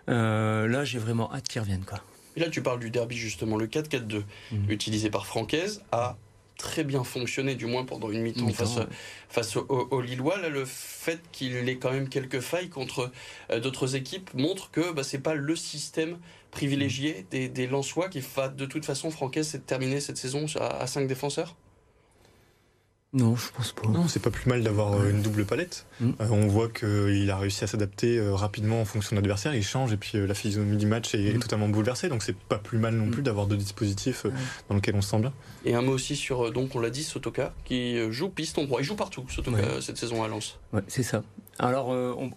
Euh, 0.09 0.67
là, 0.67 0.83
j'ai 0.83 0.99
vraiment 0.99 1.33
hâte 1.33 1.47
qu'il 1.47 1.61
revienne. 1.61 1.85
Quoi. 1.85 2.01
Et 2.35 2.41
là, 2.41 2.49
tu 2.49 2.61
parles 2.61 2.81
du 2.81 2.89
derby, 2.89 3.15
justement. 3.15 3.55
Le 3.55 3.67
4-4-2, 3.67 4.23
mhm. 4.51 4.69
utilisé 4.69 5.09
par 5.09 5.25
Francaise, 5.25 5.81
a 5.93 6.17
très 6.57 6.83
bien 6.83 7.05
fonctionné, 7.05 7.55
du 7.55 7.67
moins 7.67 7.85
pendant 7.85 8.11
une 8.11 8.21
mi-temps 8.21 8.49
face, 8.49 8.79
face 9.29 9.55
au, 9.55 10.01
Lillois. 10.01 10.37
Là, 10.37 10.49
le 10.49 10.65
fait 10.65 11.21
qu'il 11.31 11.55
ait 11.69 11.77
quand 11.77 11.91
même 11.91 12.09
quelques 12.09 12.41
failles 12.41 12.69
contre 12.69 13.13
euh, 13.49 13.61
d'autres 13.61 13.95
équipes 13.95 14.33
montre 14.33 14.71
que 14.71 14.91
bah, 14.91 15.03
c'est 15.03 15.19
pas 15.19 15.35
le 15.35 15.55
système 15.55 16.17
privilégié 16.51 17.13
mhm. 17.13 17.25
des, 17.31 17.47
des 17.49 17.67
Lensois 17.67 18.09
qui 18.09 18.21
va 18.35 18.49
de 18.49 18.65
toute 18.65 18.85
façon 18.85 19.11
Francaise 19.11 19.49
c'est 19.49 19.57
de 19.57 19.63
terminer 19.63 19.99
cette 19.99 20.15
saison 20.15 20.45
à, 20.57 20.81
à 20.81 20.87
5 20.87 21.05
défenseurs 21.05 21.57
non, 23.15 23.37
je 23.37 23.49
pense 23.55 23.71
pas. 23.71 23.87
Non, 23.87 24.09
c'est 24.09 24.19
pas 24.19 24.29
plus 24.29 24.49
mal 24.49 24.61
d'avoir 24.61 24.93
euh, 24.93 25.09
une 25.09 25.21
double 25.21 25.45
palette. 25.45 25.85
Mm. 26.01 26.09
Euh, 26.19 26.27
on 26.31 26.47
voit 26.47 26.67
qu'il 26.67 27.31
a 27.31 27.37
réussi 27.37 27.63
à 27.63 27.67
s'adapter 27.67 28.17
euh, 28.17 28.35
rapidement 28.35 28.81
en 28.81 28.85
fonction 28.85 29.15
de 29.15 29.21
l'adversaire. 29.21 29.55
Il 29.55 29.63
change 29.63 29.93
et 29.93 29.97
puis 29.97 30.17
la 30.27 30.33
physionomie 30.33 30.75
du 30.75 30.85
match 30.85 31.15
est, 31.15 31.33
mm. 31.33 31.39
totalement 31.39 31.69
bouleversée. 31.69 32.09
Donc 32.09 32.23
c'est 32.23 32.35
pas 32.35 32.57
plus 32.57 32.77
mal 32.77 32.93
non 32.93 33.05
mm. 33.05 33.11
plus 33.11 33.21
d'avoir 33.21 33.47
deux 33.47 33.55
dispositifs 33.55 34.25
dans 34.67 34.75
lesquels 34.75 34.95
on 34.95 35.01
se 35.01 35.11
sent 35.11 35.19
bien. 35.19 35.31
Et 35.63 35.75
un 35.75 35.81
mot 35.81 35.93
aussi 35.93 36.17
sur, 36.17 36.51
donc 36.51 36.75
on 36.75 36.79
l'a 36.79 36.89
dit, 36.89 37.03
Sotoka, 37.03 37.53
qui 37.63 37.97
joue 38.11 38.27
piston 38.27 38.65
droit. 38.65 38.81
Il 38.81 38.85
joue 38.85 38.95
partout, 38.95 39.23
Sotoka, 39.29 39.81
cette 39.81 39.97
saison 39.97 40.21
à 40.21 40.27
Lens. 40.27 40.59
Ouais, 40.73 40.83
c'est 40.89 41.03
ça. 41.03 41.23
Alors, 41.57 41.87
on, 41.89 42.31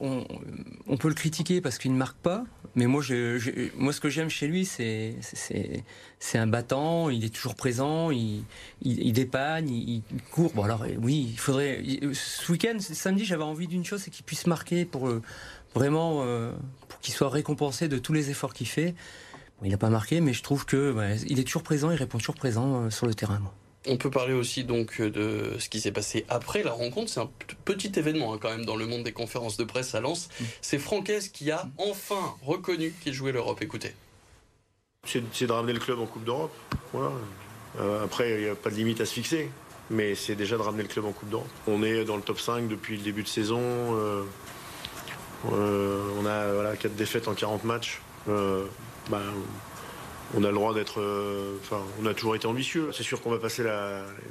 on, 0.86 0.96
peut 0.96 1.08
le 1.08 1.14
critiquer 1.14 1.60
parce 1.60 1.78
qu'il 1.78 1.92
ne 1.92 1.96
marque 1.96 2.18
pas, 2.18 2.44
mais 2.78 2.86
moi, 2.86 3.02
ce 3.02 4.00
que 4.00 4.08
j'aime 4.08 4.28
chez 4.28 4.46
lui, 4.46 4.64
c'est 4.64 5.18
un 6.34 6.46
battant, 6.46 7.10
il 7.10 7.24
est 7.24 7.34
toujours 7.34 7.56
présent, 7.56 8.12
il, 8.12 8.44
il, 8.82 9.12
dépanne, 9.12 9.68
il, 9.68 10.02
court. 10.30 10.52
Bon, 10.54 10.62
alors 10.62 10.84
oui, 11.00 11.30
il 11.32 11.38
faudrait. 11.38 11.82
Ce 12.12 12.52
week-end, 12.52 12.76
samedi, 12.78 13.24
j'avais 13.24 13.42
envie 13.42 13.66
d'une 13.66 13.84
chose, 13.84 14.02
c'est 14.02 14.12
qu'il 14.12 14.24
puisse 14.24 14.46
marquer 14.46 14.84
pour 14.84 15.08
euh, 15.08 15.20
vraiment 15.74 16.20
euh, 16.22 16.52
qu'il 17.00 17.14
soit 17.14 17.30
récompensé 17.30 17.88
de 17.88 17.98
tous 17.98 18.12
les 18.12 18.30
efforts 18.30 18.54
qu'il 18.54 18.68
fait. 18.68 18.94
il 19.64 19.70
n'a 19.70 19.78
pas 19.78 19.90
marqué, 19.90 20.20
mais 20.20 20.32
je 20.32 20.44
trouve 20.44 20.64
que 20.64 20.94
il 21.26 21.40
est 21.40 21.44
toujours 21.44 21.64
présent, 21.64 21.90
il 21.90 21.96
répond 21.96 22.18
toujours 22.18 22.36
présent 22.36 22.84
euh, 22.84 22.90
sur 22.90 23.06
le 23.06 23.14
terrain. 23.14 23.40
On 23.86 23.96
peut 23.96 24.10
parler 24.10 24.34
aussi 24.34 24.64
donc 24.64 25.00
de 25.00 25.56
ce 25.58 25.68
qui 25.68 25.80
s'est 25.80 25.92
passé 25.92 26.26
après 26.28 26.62
la 26.62 26.72
rencontre. 26.72 27.10
C'est 27.10 27.20
un 27.20 27.30
petit 27.64 27.92
événement 27.96 28.34
hein, 28.34 28.38
quand 28.40 28.50
même 28.50 28.64
dans 28.64 28.76
le 28.76 28.86
monde 28.86 29.04
des 29.04 29.12
conférences 29.12 29.56
de 29.56 29.64
presse 29.64 29.94
à 29.94 30.00
Lens. 30.00 30.28
Mm. 30.40 30.44
C'est 30.60 30.78
Francaise 30.78 31.28
qui 31.28 31.50
a 31.50 31.68
enfin 31.78 32.34
reconnu 32.42 32.92
qu'il 33.02 33.12
jouait 33.12 33.32
l'Europe. 33.32 33.62
Écoutez. 33.62 33.94
C'est 35.06 35.46
de 35.46 35.52
ramener 35.52 35.72
le 35.72 35.78
club 35.78 36.00
en 36.00 36.06
Coupe 36.06 36.24
d'Europe. 36.24 36.52
Euh, 36.94 38.04
après, 38.04 38.30
il 38.32 38.44
n'y 38.44 38.50
a 38.50 38.54
pas 38.54 38.70
de 38.70 38.74
limite 38.74 39.00
à 39.00 39.06
se 39.06 39.14
fixer. 39.14 39.50
Mais 39.90 40.14
c'est 40.14 40.34
déjà 40.34 40.56
de 40.56 40.62
ramener 40.62 40.82
le 40.82 40.88
club 40.88 41.06
en 41.06 41.12
Coupe 41.12 41.30
d'Europe. 41.30 41.48
On 41.66 41.82
est 41.82 42.04
dans 42.04 42.16
le 42.16 42.22
top 42.22 42.40
5 42.40 42.68
depuis 42.68 42.96
le 42.96 43.02
début 43.02 43.22
de 43.22 43.28
saison. 43.28 43.60
Euh, 43.62 44.22
euh, 45.52 46.10
on 46.20 46.26
a 46.26 46.52
voilà, 46.52 46.76
4 46.76 46.94
défaites 46.94 47.28
en 47.28 47.34
40 47.34 47.64
matchs. 47.64 48.00
Ben, 48.26 49.22
on 50.36 50.44
a 50.44 50.48
le 50.48 50.54
droit 50.54 50.74
d'être. 50.74 51.00
Enfin, 51.62 51.82
on 52.00 52.06
a 52.06 52.14
toujours 52.14 52.36
été 52.36 52.46
ambitieux. 52.46 52.90
C'est 52.92 53.02
sûr 53.02 53.20
qu'on 53.20 53.30
va 53.30 53.38
passer 53.38 53.64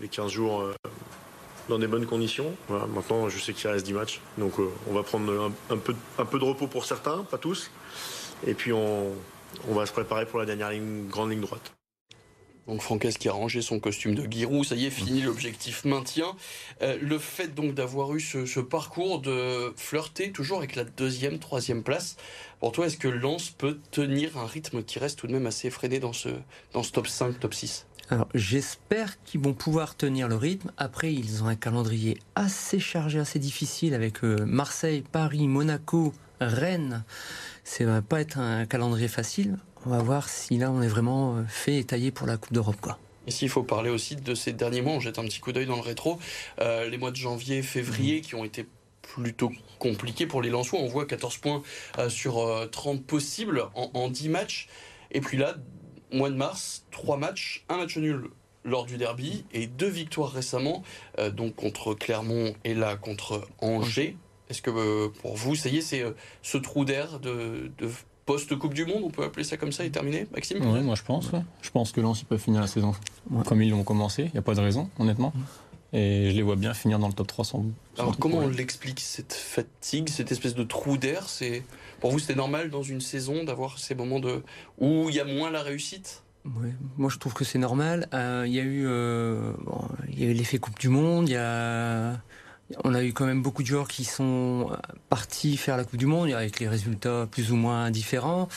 les 0.01 0.07
15 0.07 0.31
jours 0.31 0.63
dans 1.69 1.79
des 1.79 1.87
bonnes 1.87 2.05
conditions. 2.05 2.55
maintenant, 2.69 3.29
je 3.29 3.39
sais 3.39 3.53
qu'il 3.53 3.69
reste 3.69 3.85
10 3.85 3.93
matchs. 3.93 4.21
Donc, 4.37 4.53
on 4.87 4.93
va 4.93 5.03
prendre 5.03 5.51
un, 5.69 5.77
peu, 5.77 5.95
un 6.17 6.25
peu 6.25 6.39
de 6.39 6.43
repos 6.43 6.67
pour 6.67 6.85
certains, 6.85 7.23
pas 7.23 7.37
tous. 7.37 7.71
Et 8.45 8.53
puis, 8.53 8.71
on, 8.73 9.11
on 9.67 9.73
va 9.73 9.85
se 9.85 9.91
préparer 9.91 10.25
pour 10.25 10.39
la 10.39 10.45
dernière 10.45 10.69
ligne, 10.69 11.07
grande 11.07 11.31
ligne 11.31 11.41
droite. 11.41 11.76
Donc 12.67 12.81
Franquès 12.81 13.17
qui 13.17 13.29
a 13.29 13.31
rangé 13.31 13.61
son 13.61 13.79
costume 13.79 14.13
de 14.13 14.29
Giroud, 14.29 14.65
ça 14.65 14.75
y 14.75 14.85
est, 14.85 14.89
fini 14.89 15.21
l'objectif 15.21 15.85
maintien. 15.85 16.35
Euh, 16.81 16.97
le 17.01 17.17
fait 17.17 17.55
donc 17.55 17.73
d'avoir 17.73 18.13
eu 18.13 18.19
ce, 18.19 18.59
parcours 18.59 19.21
de 19.21 19.73
flirter 19.77 20.31
toujours 20.31 20.57
avec 20.57 20.75
la 20.75 20.83
deuxième, 20.83 21.39
troisième 21.39 21.83
place, 21.83 22.17
pour 22.59 22.71
toi, 22.71 22.87
est-ce 22.87 22.97
que 22.97 23.07
Lens 23.07 23.51
peut 23.51 23.79
tenir 23.91 24.37
un 24.37 24.45
rythme 24.45 24.83
qui 24.83 24.99
reste 24.99 25.19
tout 25.19 25.27
de 25.27 25.33
même 25.33 25.45
assez 25.45 25.67
effréné 25.67 25.99
dans 25.99 26.13
ce, 26.13 26.29
dans 26.73 26.83
ce 26.83 26.91
top 26.91 27.07
5, 27.07 27.39
top 27.39 27.53
6 27.53 27.85
alors 28.09 28.29
j'espère 28.33 29.21
qu'ils 29.23 29.41
vont 29.41 29.53
pouvoir 29.53 29.97
tenir 29.97 30.29
le 30.29 30.35
rythme. 30.37 30.71
Après, 30.77 31.13
ils 31.13 31.43
ont 31.43 31.47
un 31.47 31.57
calendrier 31.57 32.17
assez 32.35 32.79
chargé, 32.79 33.19
assez 33.19 33.37
difficile 33.37 33.93
avec 33.93 34.23
euh, 34.23 34.45
Marseille, 34.45 35.03
Paris, 35.11 35.49
Monaco, 35.49 36.13
Rennes. 36.39 37.03
Ça 37.65 37.85
va 37.85 38.01
pas 38.01 38.21
être 38.21 38.39
un 38.39 38.65
calendrier 38.65 39.09
facile. 39.09 39.57
On 39.87 39.91
va 39.91 39.99
voir 39.99 40.27
si 40.27 40.57
là 40.57 40.69
on 40.69 40.81
est 40.81 40.87
vraiment 40.89 41.37
euh, 41.37 41.43
fait 41.47 41.77
et 41.77 41.83
taillé 41.85 42.11
pour 42.11 42.27
la 42.27 42.35
Coupe 42.35 42.51
d'Europe. 42.51 42.75
quoi. 42.81 42.99
Ici, 43.25 43.45
il 43.45 43.49
faut 43.49 43.63
parler 43.63 43.89
aussi 43.89 44.17
de 44.17 44.35
ces 44.35 44.51
derniers 44.51 44.81
mois. 44.81 44.91
On 44.91 44.99
jette 44.99 45.17
un 45.17 45.23
petit 45.23 45.39
coup 45.39 45.53
d'œil 45.53 45.65
dans 45.65 45.77
le 45.77 45.81
rétro. 45.81 46.19
Euh, 46.59 46.89
les 46.89 46.97
mois 46.97 47.09
de 47.09 47.15
janvier, 47.15 47.61
février, 47.61 48.19
qui 48.19 48.35
ont 48.35 48.43
été 48.43 48.67
plutôt 49.01 49.49
compliqués 49.79 50.27
pour 50.27 50.41
les 50.41 50.49
Lensois. 50.49 50.77
On 50.81 50.87
voit 50.87 51.05
14 51.05 51.37
points 51.37 51.63
euh, 51.99 52.09
sur 52.09 52.67
30 52.69 53.05
possibles 53.05 53.63
en, 53.75 53.89
en 53.93 54.09
10 54.09 54.27
matchs. 54.27 54.67
Et 55.11 55.21
puis 55.21 55.37
là, 55.37 55.55
mois 56.11 56.31
de 56.31 56.35
mars, 56.35 56.85
3 56.91 57.15
matchs, 57.15 57.63
un 57.69 57.77
match 57.77 57.95
nul 57.95 58.25
lors 58.65 58.85
du 58.85 58.97
derby 58.97 59.45
et 59.53 59.67
deux 59.67 59.87
victoires 59.87 60.33
récemment, 60.33 60.83
donc 61.31 61.55
contre 61.55 61.93
Clermont 61.93 62.53
et 62.65 62.73
là 62.73 62.97
contre 62.97 63.47
Angers. 63.59 64.17
Est-ce 64.49 64.61
que 64.61 65.07
pour 65.07 65.37
vous, 65.37 65.55
ça 65.55 65.69
y 65.69 65.77
est, 65.77 65.81
c'est 65.81 66.03
ce 66.41 66.57
trou 66.57 66.83
d'air 66.83 67.21
de, 67.21 67.71
post-Coupe 68.27 68.75
du 68.75 68.85
Monde, 68.85 69.01
on 69.03 69.09
peut 69.09 69.23
appeler 69.23 69.43
ça 69.43 69.57
comme 69.57 69.71
ça, 69.71 69.83
est 69.85 69.89
terminé, 69.89 70.27
Maxime 70.31 70.59
Oui, 70.61 70.81
moi 70.81 70.93
je 70.93 71.01
pense. 71.01 71.31
Je 71.61 71.71
pense 71.71 71.91
que 71.91 72.01
Lens, 72.01 72.21
ils 72.21 72.25
peuvent 72.25 72.39
finir 72.39 72.61
la 72.61 72.67
saison 72.67 72.93
comme 73.45 73.63
ils 73.63 73.71
l'ont 73.71 73.83
commencé. 73.83 74.25
Il 74.25 74.31
n'y 74.33 74.37
a 74.37 74.43
pas 74.43 74.53
de 74.53 74.59
raison, 74.59 74.89
honnêtement. 74.99 75.33
Et 75.93 76.29
je 76.29 76.35
les 76.35 76.41
vois 76.41 76.57
bien 76.57 76.73
finir 76.73 76.99
dans 76.99 77.07
le 77.07 77.13
top 77.13 77.27
300. 77.27 77.65
Alors 77.97 78.17
comment 78.17 78.39
on 78.39 78.49
l'explique 78.49 78.99
cette 78.99 79.33
fatigue, 79.33 80.09
cette 80.09 80.31
espèce 80.31 80.53
de 80.53 80.63
trou 80.63 80.97
d'air 80.97 81.29
C'est 81.29 81.63
pour 82.01 82.11
vous 82.11 82.19
c'était 82.19 82.35
normal 82.35 82.69
dans 82.69 82.83
une 82.83 83.01
saison 83.01 83.45
d'avoir 83.45 83.79
ces 83.79 83.95
moments 83.95 84.19
de 84.19 84.43
où 84.77 85.09
il 85.09 85.15
y 85.15 85.21
a 85.21 85.25
moins 85.25 85.49
la 85.49 85.63
réussite? 85.63 86.23
Moi 86.97 87.09
je 87.09 87.17
trouve 87.17 87.33
que 87.33 87.45
c'est 87.45 87.59
normal. 87.59 88.07
Euh, 88.13 88.43
il 88.45 88.53
y 88.53 88.59
a 88.59 88.63
eu, 88.63 88.85
euh, 88.85 89.53
il 90.09 90.21
y 90.21 90.27
a 90.27 90.29
eu 90.29 90.33
l'effet 90.33 90.59
Coupe 90.59 90.77
du 90.79 90.89
Monde. 90.89 91.29
Il 91.29 91.33
y 91.33 91.37
a, 91.37 92.21
on 92.83 92.93
a 92.93 93.03
eu 93.03 93.13
quand 93.13 93.25
même 93.25 93.41
beaucoup 93.41 93.61
de 93.61 93.67
joueurs 93.67 93.87
qui 93.87 94.03
sont 94.03 94.69
partis 95.09 95.57
faire 95.57 95.77
la 95.77 95.83
Coupe 95.83 95.97
du 95.97 96.05
Monde 96.05 96.31
avec 96.31 96.59
les 96.59 96.67
résultats 96.67 97.27
plus 97.29 97.51
ou 97.51 97.55
moins 97.55 97.91
différents. 97.91 98.47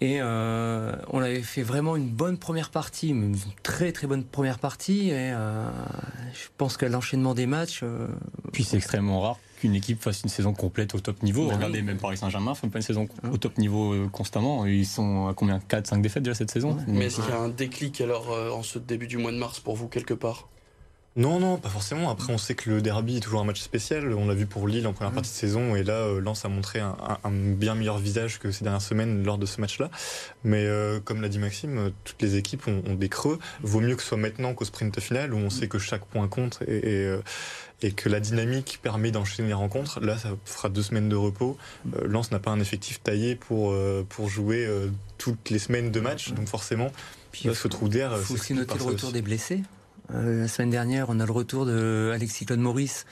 Et 0.00 0.18
euh, 0.20 0.96
on 1.10 1.20
avait 1.20 1.42
fait 1.42 1.62
vraiment 1.62 1.94
une 1.94 2.08
bonne 2.08 2.36
première 2.36 2.70
partie, 2.70 3.10
une 3.10 3.36
très 3.62 3.92
très 3.92 4.08
bonne 4.08 4.24
première 4.24 4.58
partie. 4.58 5.10
Et 5.10 5.30
je 5.30 6.48
pense 6.58 6.76
qu'à 6.76 6.88
l'enchaînement 6.88 7.34
des 7.34 7.46
matchs. 7.46 7.84
Puis 8.52 8.64
c'est 8.64 8.78
extrêmement 8.78 9.20
rare 9.20 9.38
qu'une 9.62 9.76
équipe 9.76 10.02
fasse 10.02 10.22
une 10.22 10.28
saison 10.28 10.52
complète 10.52 10.92
au 10.96 10.98
top 10.98 11.22
niveau. 11.22 11.46
Bah 11.46 11.54
Regardez, 11.54 11.82
même 11.82 11.96
Paris 11.96 12.16
Saint-Germain 12.16 12.54
fait 12.56 12.66
pas 12.66 12.78
une 12.78 12.82
saison 12.82 13.06
au 13.30 13.36
top 13.36 13.58
niveau 13.58 13.92
euh, 13.92 14.08
constamment. 14.08 14.66
Ils 14.66 14.86
sont 14.86 15.28
à 15.28 15.34
combien? 15.34 15.60
4, 15.60 15.86
5 15.86 16.02
défaites 16.02 16.24
déjà 16.24 16.34
cette 16.34 16.50
saison? 16.50 16.76
Mais 16.88 17.06
est-ce 17.06 17.20
qu'il 17.20 17.30
y 17.30 17.32
a 17.32 17.38
un 17.38 17.48
déclic 17.48 18.00
alors 18.00 18.32
euh, 18.32 18.50
en 18.50 18.64
ce 18.64 18.80
début 18.80 19.06
du 19.06 19.18
mois 19.18 19.30
de 19.30 19.36
mars 19.36 19.60
pour 19.60 19.76
vous 19.76 19.86
quelque 19.86 20.14
part? 20.14 20.48
Non, 21.16 21.40
non, 21.40 21.58
pas 21.58 21.68
forcément. 21.68 22.10
Après, 22.10 22.32
on 22.32 22.38
sait 22.38 22.54
que 22.54 22.70
le 22.70 22.80
derby 22.80 23.18
est 23.18 23.20
toujours 23.20 23.40
un 23.40 23.44
match 23.44 23.60
spécial. 23.60 24.12
On 24.14 24.26
l'a 24.26 24.34
vu 24.34 24.46
pour 24.46 24.66
Lille 24.66 24.86
en 24.86 24.92
première 24.92 25.12
partie 25.12 25.30
de 25.30 25.34
saison, 25.34 25.76
et 25.76 25.82
là, 25.82 25.94
euh, 25.94 26.20
Lens 26.20 26.44
a 26.44 26.48
montré 26.48 26.80
un, 26.80 26.96
bien 27.30 27.74
meilleur 27.74 27.98
visage 27.98 28.38
que 28.38 28.50
ces 28.50 28.64
dernières 28.64 28.82
semaines 28.82 29.24
lors 29.24 29.38
de 29.38 29.46
ce 29.46 29.60
match-là. 29.60 29.90
Mais 30.44 30.66
comme 31.04 31.20
l'a 31.20 31.28
dit 31.28 31.38
Maxime, 31.38 31.92
toutes 32.04 32.20
les 32.22 32.36
équipes 32.36 32.66
ont, 32.66 32.94
des 32.94 33.08
creux. 33.08 33.38
Vaut 33.62 33.80
mieux 33.80 33.96
que 33.96 34.02
ce 34.02 34.08
soit 34.08 34.18
maintenant 34.18 34.54
qu'au 34.54 34.64
sprint 34.64 34.98
final, 35.00 35.34
où 35.34 35.36
on 35.36 35.50
sait 35.50 35.68
que 35.68 35.78
chaque 35.78 36.04
point 36.04 36.28
compte 36.28 36.60
et, 36.66 37.08
et 37.82 37.92
que 37.92 38.08
la 38.08 38.20
dynamique 38.20 38.78
permet 38.82 39.10
d'enchaîner 39.10 39.48
les 39.48 39.54
rencontres. 39.54 40.00
Là, 40.00 40.16
ça 40.18 40.30
fera 40.44 40.68
deux 40.68 40.82
semaines 40.82 41.08
de 41.08 41.16
repos. 41.16 41.56
Euh, 41.96 42.06
Lens 42.06 42.30
n'a 42.30 42.38
pas 42.38 42.50
un 42.50 42.60
effectif 42.60 43.02
taillé 43.02 43.34
pour, 43.34 43.72
euh, 43.72 44.06
pour 44.08 44.28
jouer 44.28 44.64
euh, 44.64 44.88
toutes 45.18 45.50
les 45.50 45.58
semaines 45.58 45.90
de 45.90 46.00
match, 46.00 46.32
donc 46.32 46.48
forcément, 46.48 46.92
Puis, 47.32 47.48
ce 47.52 47.68
trou 47.68 47.88
d'air. 47.88 48.12
Il 48.16 48.22
faut 48.22 48.34
aussi 48.34 48.54
noter 48.54 48.78
le 48.78 48.84
retour 48.84 49.12
des 49.12 49.22
blessés. 49.22 49.62
La 50.12 50.48
semaine 50.48 50.70
dernière, 50.70 51.06
on 51.08 51.20
a 51.20 51.26
le 51.26 51.32
retour 51.32 51.66
de 51.66 52.10
Alexis 52.14 52.46
Claude 52.46 52.60
Maurice 52.60 53.06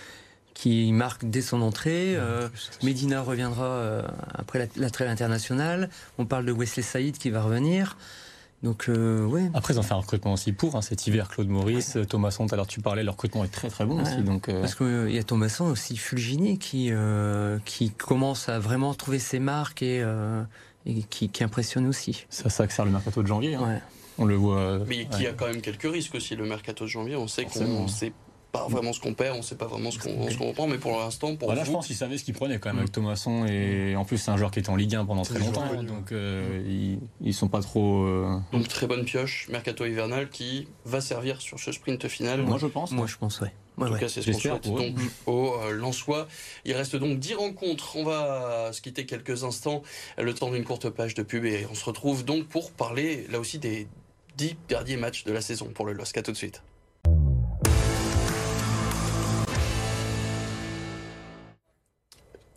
qui 0.55 0.93
marque 0.93 1.25
dès 1.25 1.41
son 1.41 1.63
entrée. 1.63 2.19
Medina 2.83 3.23
reviendra 3.23 4.05
après 4.35 4.59
la, 4.77 4.89
la 4.89 5.11
internationale. 5.11 5.89
On 6.19 6.27
parle 6.27 6.45
de 6.45 6.53
Wesley 6.53 6.83
Saïd 6.83 7.17
qui 7.17 7.31
va 7.31 7.43
revenir. 7.43 7.97
Donc, 8.63 8.89
euh, 8.89 9.25
ouais. 9.25 9.51
Après, 9.55 9.73
ils 9.73 9.81
ont 9.81 9.83
fait 9.83 9.95
un 9.95 9.99
recrutement 9.99 10.35
aussi 10.35 10.53
pour 10.53 10.77
hein, 10.77 10.83
cet 10.83 11.07
hiver. 11.07 11.29
Claude 11.29 11.49
Maurice, 11.49 11.95
ouais. 11.95 12.05
Thomasson, 12.05 12.47
tout 12.47 12.55
à 12.55 12.57
l'heure 12.57 12.67
tu 12.67 12.81
parlais, 12.81 13.03
leur 13.03 13.15
recrutement 13.15 13.43
est 13.45 13.49
très 13.49 13.71
très 13.71 13.87
bon 13.87 14.03
aussi. 14.03 14.19
Donc, 14.19 14.49
euh... 14.49 14.61
Parce 14.61 14.75
qu'il 14.75 14.87
euh, 14.87 15.11
y 15.11 15.19
a 15.19 15.25
Thomasson 15.25 15.65
aussi, 15.65 15.97
Fulgini, 15.97 16.59
qui, 16.59 16.89
euh, 16.91 17.59
qui 17.65 17.91
commence 17.91 18.51
à 18.51 18.59
vraiment 18.59 18.93
trouver 18.93 19.19
ses 19.19 19.39
marques 19.39 19.83
et, 19.83 20.03
euh, 20.03 20.43
et 20.85 21.03
qui, 21.05 21.31
qui, 21.31 21.43
impressionne 21.43 21.87
aussi. 21.87 22.27
Ça, 22.29 22.51
ça 22.51 22.65
accélère 22.65 22.85
le 22.85 22.93
mercato 22.93 23.23
de 23.23 23.27
janvier. 23.27 23.55
Hein. 23.55 23.81
On 24.21 24.27
le 24.27 24.37
voit. 24.37 24.79
Mais 24.87 25.07
qui 25.07 25.27
a 25.27 25.33
quand 25.33 25.47
même 25.47 25.61
quelques 25.61 25.91
risques 25.91 26.15
aussi, 26.15 26.37
le 26.37 26.45
mercato 26.45 26.85
de 26.85 26.91
janvier. 26.91 27.17
On 27.17 27.27
sait 27.27 27.45
qu'on 27.47 27.89
sait 27.89 28.13
pas 28.53 28.67
vraiment 28.69 28.93
ce 28.93 29.01
qu'on 29.01 29.15
perd, 29.15 29.37
on 29.39 29.43
sait 29.43 29.57
pas 29.57 29.67
vraiment 29.67 29.91
ce 29.91 29.99
qu'on 29.99 30.27
qu 30.27 30.43
reprend, 30.43 30.67
mais 30.67 30.79
pour 30.79 30.99
l'instant, 30.99 31.37
pour 31.37 31.49
voilà, 31.49 31.63
vous... 31.63 31.69
je 31.69 31.73
pense 31.73 31.87
qu'ils 31.87 31.97
savaient 31.97 32.19
ce 32.19 32.25
qu'ils 32.25 32.35
prenaient 32.35 32.59
quand 32.59 32.71
même 32.71 32.79
avec 32.79 32.93
Thomasson 32.93 33.47
et 33.47 33.95
en 33.97 34.05
plus 34.05 34.19
c'est 34.19 34.31
un 34.31 34.37
joueur 34.37 34.51
qui 34.51 34.59
était 34.59 34.71
en 34.71 34.77
Ligue 34.77 34.97
1 34.97 35.05
pendant 35.05 35.23
très 35.23 35.39
longtemps, 35.39 35.83
donc 35.83 36.13
euh, 36.13 36.63
ils, 36.67 36.99
ils, 37.21 37.35
sont 37.35 37.49
pas 37.49 37.61
trop. 37.61 38.05
Euh... 38.05 38.39
Donc 38.53 38.69
très 38.69 38.87
bonne 38.87 39.05
pioche, 39.05 39.49
mercato 39.51 39.85
hivernal 39.87 40.29
qui 40.31 40.69
va 40.85 41.01
servir 41.01 41.41
sur 41.41 41.59
ce 41.59 41.73
sprint 41.73 42.09
final. 42.09 42.43
Moi 42.43 42.59
je 42.59 42.67
pense. 42.67 42.91
Moi 42.91 43.07
je 43.07 43.17
pense, 43.17 43.41
ouais. 43.41 43.53
En 43.77 43.87
tout 43.87 43.93
ouais. 43.93 44.01
cas, 44.01 44.09
c'est 44.09 44.21
ce 44.21 44.33
qu'on 44.33 44.39
souhaite 44.39 44.69
donc 44.69 44.95
au 45.27 45.55
euh, 45.55 45.71
Lensois. 45.71 46.29
Il 46.67 46.75
reste 46.75 46.97
donc 46.97 47.19
10 47.19 47.35
rencontres. 47.35 47.97
On 47.97 48.05
va 48.05 48.73
se 48.73 48.83
quitter 48.83 49.07
quelques 49.07 49.45
instants, 49.45 49.83
le 50.19 50.35
temps 50.35 50.51
d'une 50.51 50.65
courte 50.65 50.91
page 50.91 51.15
de 51.15 51.23
pub, 51.23 51.47
et 51.47 51.67
on 51.71 51.75
se 51.75 51.85
retrouve 51.85 52.25
donc 52.25 52.47
pour 52.47 52.73
parler 52.73 53.27
là 53.31 53.41
aussi 53.41 53.59
des 53.59 53.87
10 54.41 54.57
derniers 54.71 54.97
matchs 54.97 55.25
de 55.25 55.33
la 55.33 55.43
saison 55.43 55.67
pour 55.67 55.85
le 55.85 55.93
LOSC. 55.93 56.17
À 56.17 56.23
tout 56.23 56.33
de 56.33 56.37
suite. 56.37 56.63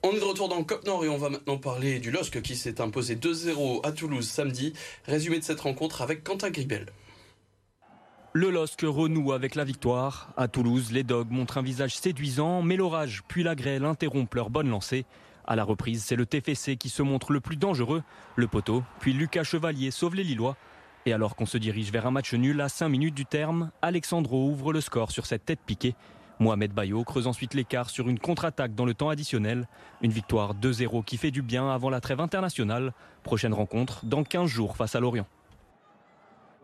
On 0.01 0.11
est 0.11 0.19
de 0.19 0.23
retour 0.23 0.47
dans 0.47 0.63
Cop 0.63 0.85
Nord 0.85 1.03
et 1.03 1.09
on 1.09 1.17
va 1.17 1.29
maintenant 1.29 1.57
parler 1.57 1.99
du 1.99 2.09
LOSC 2.09 2.41
qui 2.41 2.55
s'est 2.55 2.79
imposé 2.79 3.17
2-0 3.17 3.85
à 3.85 3.91
Toulouse 3.91 4.25
samedi. 4.25 4.71
Résumé 5.07 5.39
de 5.39 5.43
cette 5.43 5.59
rencontre 5.59 6.01
avec 6.01 6.23
Quentin 6.23 6.51
Gribel. 6.51 6.85
Le 8.31 8.49
LOSC 8.49 8.83
renoue 8.83 9.33
avec 9.33 9.55
la 9.55 9.65
victoire. 9.65 10.31
À 10.37 10.47
Toulouse, 10.47 10.93
les 10.93 11.03
Dogs 11.03 11.31
montrent 11.31 11.57
un 11.57 11.63
visage 11.63 11.97
séduisant, 11.97 12.61
mais 12.61 12.77
l'orage 12.77 13.23
puis 13.27 13.43
la 13.43 13.55
grêle 13.55 13.83
interrompent 13.83 14.35
leur 14.35 14.49
bonne 14.49 14.69
lancée. 14.69 15.03
À 15.45 15.57
la 15.57 15.65
reprise, 15.65 16.01
c'est 16.05 16.15
le 16.15 16.25
TFC 16.25 16.77
qui 16.77 16.87
se 16.87 17.03
montre 17.03 17.33
le 17.33 17.41
plus 17.41 17.57
dangereux. 17.57 18.03
Le 18.37 18.47
poteau, 18.47 18.83
puis 19.01 19.11
Lucas 19.11 19.43
Chevalier 19.43 19.91
sauve 19.91 20.15
les 20.15 20.23
Lillois. 20.23 20.55
Et 21.05 21.11
alors 21.13 21.35
qu'on 21.35 21.45
se 21.45 21.57
dirige 21.57 21.91
vers 21.91 22.07
un 22.07 22.11
match 22.11 22.33
nul 22.33 22.61
à 22.61 22.69
5 22.69 22.87
minutes 22.87 23.15
du 23.15 23.25
terme, 23.25 23.71
Alexandro 23.81 24.47
ouvre 24.47 24.71
le 24.71 24.79
score 24.79 25.11
sur 25.11 25.25
cette 25.25 25.45
tête 25.45 25.59
piquée. 25.65 25.95
Mohamed 26.39 26.71
Bayo 26.71 27.03
creuse 27.03 27.27
ensuite 27.27 27.53
l'écart 27.53 27.89
sur 27.89 28.07
une 28.09 28.19
contre-attaque 28.19 28.73
dans 28.73 28.85
le 28.85 28.93
temps 28.93 29.09
additionnel. 29.09 29.67
Une 30.01 30.11
victoire 30.11 30.55
2-0 30.55 31.03
qui 31.03 31.17
fait 31.17 31.31
du 31.31 31.41
bien 31.41 31.69
avant 31.69 31.89
la 31.89 31.99
trêve 31.99 32.21
internationale. 32.21 32.93
Prochaine 33.23 33.53
rencontre 33.53 34.05
dans 34.05 34.23
15 34.23 34.49
jours 34.49 34.77
face 34.77 34.95
à 34.95 34.99
Lorient. 34.99 35.27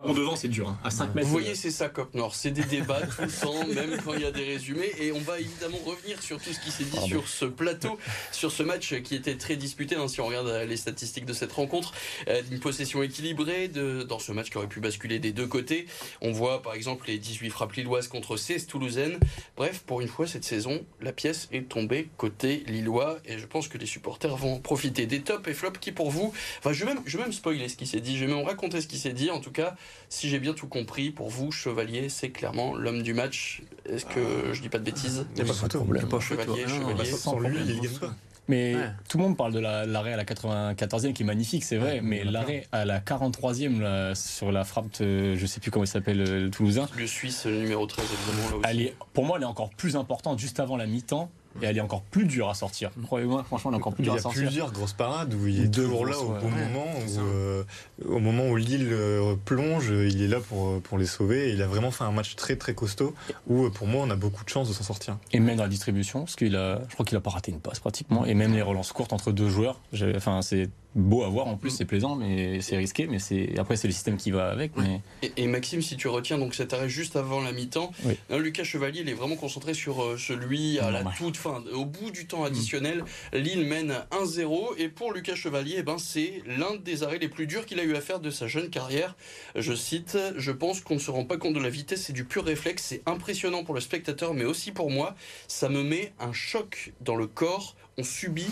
En 0.02 0.14
devant, 0.14 0.36
c'est 0.38 0.48
dur. 0.48 0.70
Hein. 0.70 0.78
À 0.84 0.90
5 0.92 1.14
mètres. 1.14 1.28
Vous 1.28 1.34
voyez, 1.34 1.56
c'est 1.56 1.72
ça, 1.72 1.90
Cop 1.90 2.14
Nord. 2.14 2.34
C'est 2.34 2.52
des 2.52 2.64
débats 2.64 3.02
tout 3.02 3.22
le 3.22 3.28
temps, 3.30 3.68
même 3.74 3.98
quand 4.04 4.14
il 4.14 4.22
y 4.22 4.26
a 4.26 4.32
des 4.32 4.46
résumés. 4.46 4.92
Et 4.98 5.12
on 5.12 5.20
va 5.20 5.40
évidemment 5.40 5.78
revenir 5.86 6.22
sur 6.22 6.40
tout 6.40 6.54
ce 6.54 6.60
qui 6.60 6.72
s'est 6.72 6.86
dit 6.86 6.92
Pardon. 6.92 7.08
sur 7.08 7.28
ce 7.28 7.46
plateau, 7.46 8.00
sur 8.32 8.52
ce 8.52 8.64
match 8.64 9.02
qui 9.02 9.16
était 9.16 9.36
très 9.36 9.58
disputé. 9.58 9.96
Hein, 9.96 10.08
si 10.08 10.22
on 10.22 10.28
regarde 10.28 10.48
les 10.68 10.78
statistiques 10.78 11.26
de 11.26 11.34
cette 11.34 11.52
rencontre, 11.52 11.94
euh, 12.30 12.42
une 12.50 12.60
possession 12.60 13.04
équilibrée 13.04 13.68
de, 13.68 14.04
dans 14.04 14.20
ce 14.20 14.32
match 14.32 14.50
qui 14.50 14.58
aurait 14.58 14.68
pu 14.68 14.80
basculer 14.80 15.20
des 15.20 15.34
deux 15.34 15.48
côtés. 15.48 15.86
On 16.22 16.32
voit 16.32 16.62
par 16.62 16.76
exemple 16.76 17.08
les 17.08 17.18
18 17.18 17.50
frappes 17.50 17.74
lilloises 17.74 18.08
contre 18.08 18.38
16 18.38 18.68
toulousaines. 18.68 19.20
Bref, 19.58 19.84
pour 19.86 20.00
une 20.00 20.08
fois, 20.08 20.28
cette 20.28 20.46
saison, 20.46 20.86
la 21.02 21.12
pièce 21.12 21.50
est 21.52 21.68
tombée 21.68 22.10
côté 22.16 22.64
lillois. 22.68 23.18
Et 23.26 23.38
je 23.38 23.46
pense 23.46 23.68
que 23.68 23.78
les 23.78 23.86
supporters 23.86 24.38
vont 24.38 24.60
profiter. 24.60 25.08
Des 25.08 25.22
tops 25.22 25.46
et 25.50 25.54
flops 25.54 25.80
qui, 25.80 25.92
pour 25.92 26.10
vous, 26.10 26.34
enfin, 26.60 26.72
je 26.72 26.86
vais 26.86 26.94
même, 26.94 27.04
je 27.06 27.18
vais 27.18 27.24
même 27.24 27.34
spoiler 27.34 27.68
ce 27.68 27.76
qui 27.76 27.86
s'est 27.86 28.00
dit. 28.00 28.18
Je 28.18 28.26
vais 28.26 28.34
même 28.34 28.46
raconter 28.46 28.80
ce 28.80 28.88
qui 28.88 28.98
s'est 28.98 29.14
dit. 29.14 29.30
En 29.30 29.42
tout 29.42 29.52
cas, 29.52 29.76
si 30.10 30.30
j'ai 30.30 30.40
bien 30.40 30.54
tout 30.54 30.68
compris, 30.68 31.12
pour 31.12 31.30
vous, 31.30 31.52
Chevalier, 31.52 32.10
c'est 32.10 32.30
clairement 32.30 32.76
l'homme 32.76 33.04
du 33.04 33.14
match. 33.14 33.62
Est-ce 33.86 34.06
que 34.06 34.20
euh, 34.20 34.54
je 34.54 34.62
dis 34.62 34.70
pas 34.70 34.80
de 34.80 34.84
bêtises 34.84 35.26
Il 35.38 35.44
n'y 35.44 35.50
a 35.50 35.54
pas 35.54 35.68
de 35.68 35.78
problème. 35.78 36.08
Pas 36.08 36.20
Chevalier, 36.20 36.66
non, 36.66 36.90
Chevalier. 36.90 37.12
Sans 37.12 37.40
lui, 37.40 37.58
il 37.66 37.82
gagne 37.82 37.98
pas. 38.00 38.16
Mais 38.50 38.74
ouais. 38.74 38.90
tout 39.08 39.20
le 39.20 39.24
monde 39.26 39.38
parle 39.38 39.54
de 39.54 39.60
l'arrêt 39.60 40.10
la, 40.10 40.16
à 40.16 40.18
la 40.18 40.24
94e 40.24 41.14
qui 41.14 41.22
est 41.22 41.26
magnifique, 41.26 41.64
c'est 41.64 41.78
vrai, 41.78 41.94
ouais, 41.94 42.02
mais 42.02 42.24
l'arrêt 42.24 42.66
à 42.72 42.84
la 42.84 43.00
43e 43.00 43.80
là, 43.80 44.16
sur 44.16 44.52
la 44.52 44.64
frappe, 44.64 45.00
de, 45.00 45.36
je 45.36 45.46
sais 45.46 45.60
plus 45.60 45.70
comment 45.70 45.86
il 45.86 45.88
s'appelle, 45.88 46.18
le 46.18 46.50
Toulousain. 46.50 46.88
Le 46.98 47.06
Suisse, 47.06 47.46
le 47.46 47.60
numéro 47.60 47.86
13, 47.86 48.04
évidemment. 48.12 48.50
Là 48.50 48.56
aussi. 48.56 48.66
Elle 48.68 48.82
est, 48.82 48.96
pour 49.14 49.26
moi, 49.26 49.38
elle 49.38 49.44
est 49.44 49.46
encore 49.46 49.70
plus 49.70 49.96
importante 49.96 50.40
juste 50.40 50.60
avant 50.60 50.78
la 50.78 50.88
mi-temps 50.88 51.30
et 51.62 51.66
elle 51.66 51.78
est 51.78 51.82
encore 51.82 52.02
plus 52.02 52.26
dure 52.26 52.50
à 52.50 52.54
sortir. 52.54 52.92
Croyez-moi, 53.04 53.44
franchement, 53.44 53.72
elle 53.72 53.76
est 53.76 53.80
encore 53.80 53.94
plus 53.94 54.04
dure 54.04 54.14
à 54.14 54.20
sortir. 54.20 54.42
Il 54.42 54.44
y 54.44 54.48
a 54.48 54.50
plusieurs 54.50 54.72
grosses 54.72 54.94
parades 54.94 55.34
où 55.34 55.48
il 55.48 55.66
est 55.66 55.74
toujours 55.74 56.06
là 56.06 56.18
au 56.18 56.30
bon 56.30 56.48
ouais. 56.48 56.68
moment, 56.68 56.86
où, 57.08 57.20
euh, 57.20 57.64
au 58.08 58.20
moment 58.20 58.48
où 58.48 58.56
Lille 58.56 58.90
euh, 58.92 59.36
plonge, 59.46 59.90
il 59.90 60.22
est 60.22 60.28
là 60.28 60.40
pour, 60.40 60.82
pour 60.82 60.98
les 60.98 61.06
sauver. 61.06 61.50
Et 61.50 61.54
il 61.54 61.62
a 61.62 61.68
vraiment 61.68 61.92
fait 61.92 62.04
un 62.04 62.12
match 62.12 62.36
très 62.36 62.56
très 62.56 62.74
costaud 62.74 63.14
où 63.48 63.70
pour 63.70 63.88
moi 63.88 64.04
on 64.06 64.10
a 64.10 64.16
beaucoup 64.16 64.44
de 64.44 64.50
chances 64.50 64.68
de 64.68 64.74
s'en 64.74 64.84
sortir. 64.84 65.18
Et 65.32 65.40
même 65.40 65.58
dans 65.58 65.64
la 65.64 65.70
distribution, 65.70 66.22
parce 66.22 66.36
qu'il 66.36 66.56
a, 66.56 66.82
je 66.88 66.94
crois 66.94 67.06
qu'il 67.06 67.18
a 67.18 67.22
pas 67.22 67.32
raté 67.32 67.52
une 67.52 67.60
passe 67.60 67.80
pratiquement, 67.80 68.26
et 68.26 68.34
même 68.34 68.54
les 68.54 68.62
relances 68.62 68.92
courtes 68.92 69.14
entre 69.14 69.32
deux 69.32 69.50
joueurs. 69.50 69.80
Enfin, 70.16 70.42
c'est 70.42 70.70
beau 70.96 71.24
à 71.24 71.30
voir 71.30 71.48
en 71.48 71.58
plus, 71.58 71.70
mm. 71.70 71.76
c'est 71.76 71.86
plaisant, 71.86 72.16
mais 72.16 72.62
c'est 72.62 72.78
risqué. 72.78 73.08
Mais 73.08 73.20
c'est 73.20 73.58
après 73.58 73.76
c'est 73.76 73.88
le 73.88 73.94
système 73.94 74.18
qui 74.18 74.32
va 74.32 74.50
avec. 74.50 74.72
Mais... 74.78 75.02
Et, 75.38 75.48
Maxime, 75.48 75.82
si 75.82 75.98
tu 75.98 76.08
retiens 76.08 76.38
donc 76.38 76.56
cet 76.56 76.74
arrêt 76.74 76.90
juste 76.90 77.16
avant 77.16 77.42
la 77.42 77.52
mi-temps, 77.52 77.92
Lucas 78.30 78.64
Chevalier, 78.64 79.02
il 79.02 79.10
est 79.10 79.14
vraiment 79.14 79.36
concentré 79.36 79.74
sur 79.74 80.04
euh, 80.04 80.18
celui 80.18 80.80
à 80.80 80.92
la 80.92 81.04
toute 81.04 81.38
fin, 81.38 81.64
au 81.74 81.86
bout 81.86 82.12
du 82.12 82.28
temps 82.28 82.44
additionnel. 82.44 83.04
Lille 83.34 83.66
mène 83.66 83.96
1-0 84.12 84.78
et 84.78 84.90
pour 84.90 85.14
Lucas 85.14 85.36
Chevalier, 85.36 85.76
eh 85.80 85.84
ben 85.84 85.98
c'est 85.98 86.42
l'un 86.46 86.76
des 86.76 87.04
arrêts 87.04 87.20
les 87.20 87.30
plus 87.30 87.48
durs 87.48 87.66
qu'il 87.66 87.80
a 87.80 87.84
eu 87.84 87.96
à 87.96 88.02
faire 88.02 88.20
de 88.20 88.30
sa 88.30 88.48
jeune 88.48 88.70
carrière. 88.70 89.16
Je 89.56 89.74
cite 89.74 90.18
je 90.38 90.52
pense 90.52 90.82
qu'on 90.82 90.96
ne 90.96 91.00
se 91.00 91.12
rend 91.12 91.26
pas 91.26 91.38
compte 91.38 91.54
de 91.54 91.60
la 91.60 91.70
vitesse, 91.70 92.04
c'est 92.04 92.14
du 92.14 92.26
pur 92.26 92.44
réflexe, 92.46 92.84
c'est 92.84 93.02
impressionnant 93.06 93.64
pour 93.64 93.76
le 93.76 93.82
spectateur, 93.82 94.34
mais 94.34 94.46
aussi 94.46 94.72
pour 94.72 94.90
moi. 94.90 95.16
Ça 95.48 95.70
me 95.70 95.84
met 95.84 96.14
un 96.20 96.34
choc 96.34 96.94
dans 97.02 97.16
le 97.16 97.28
corps. 97.28 97.76
On 97.98 98.04
subit 98.04 98.48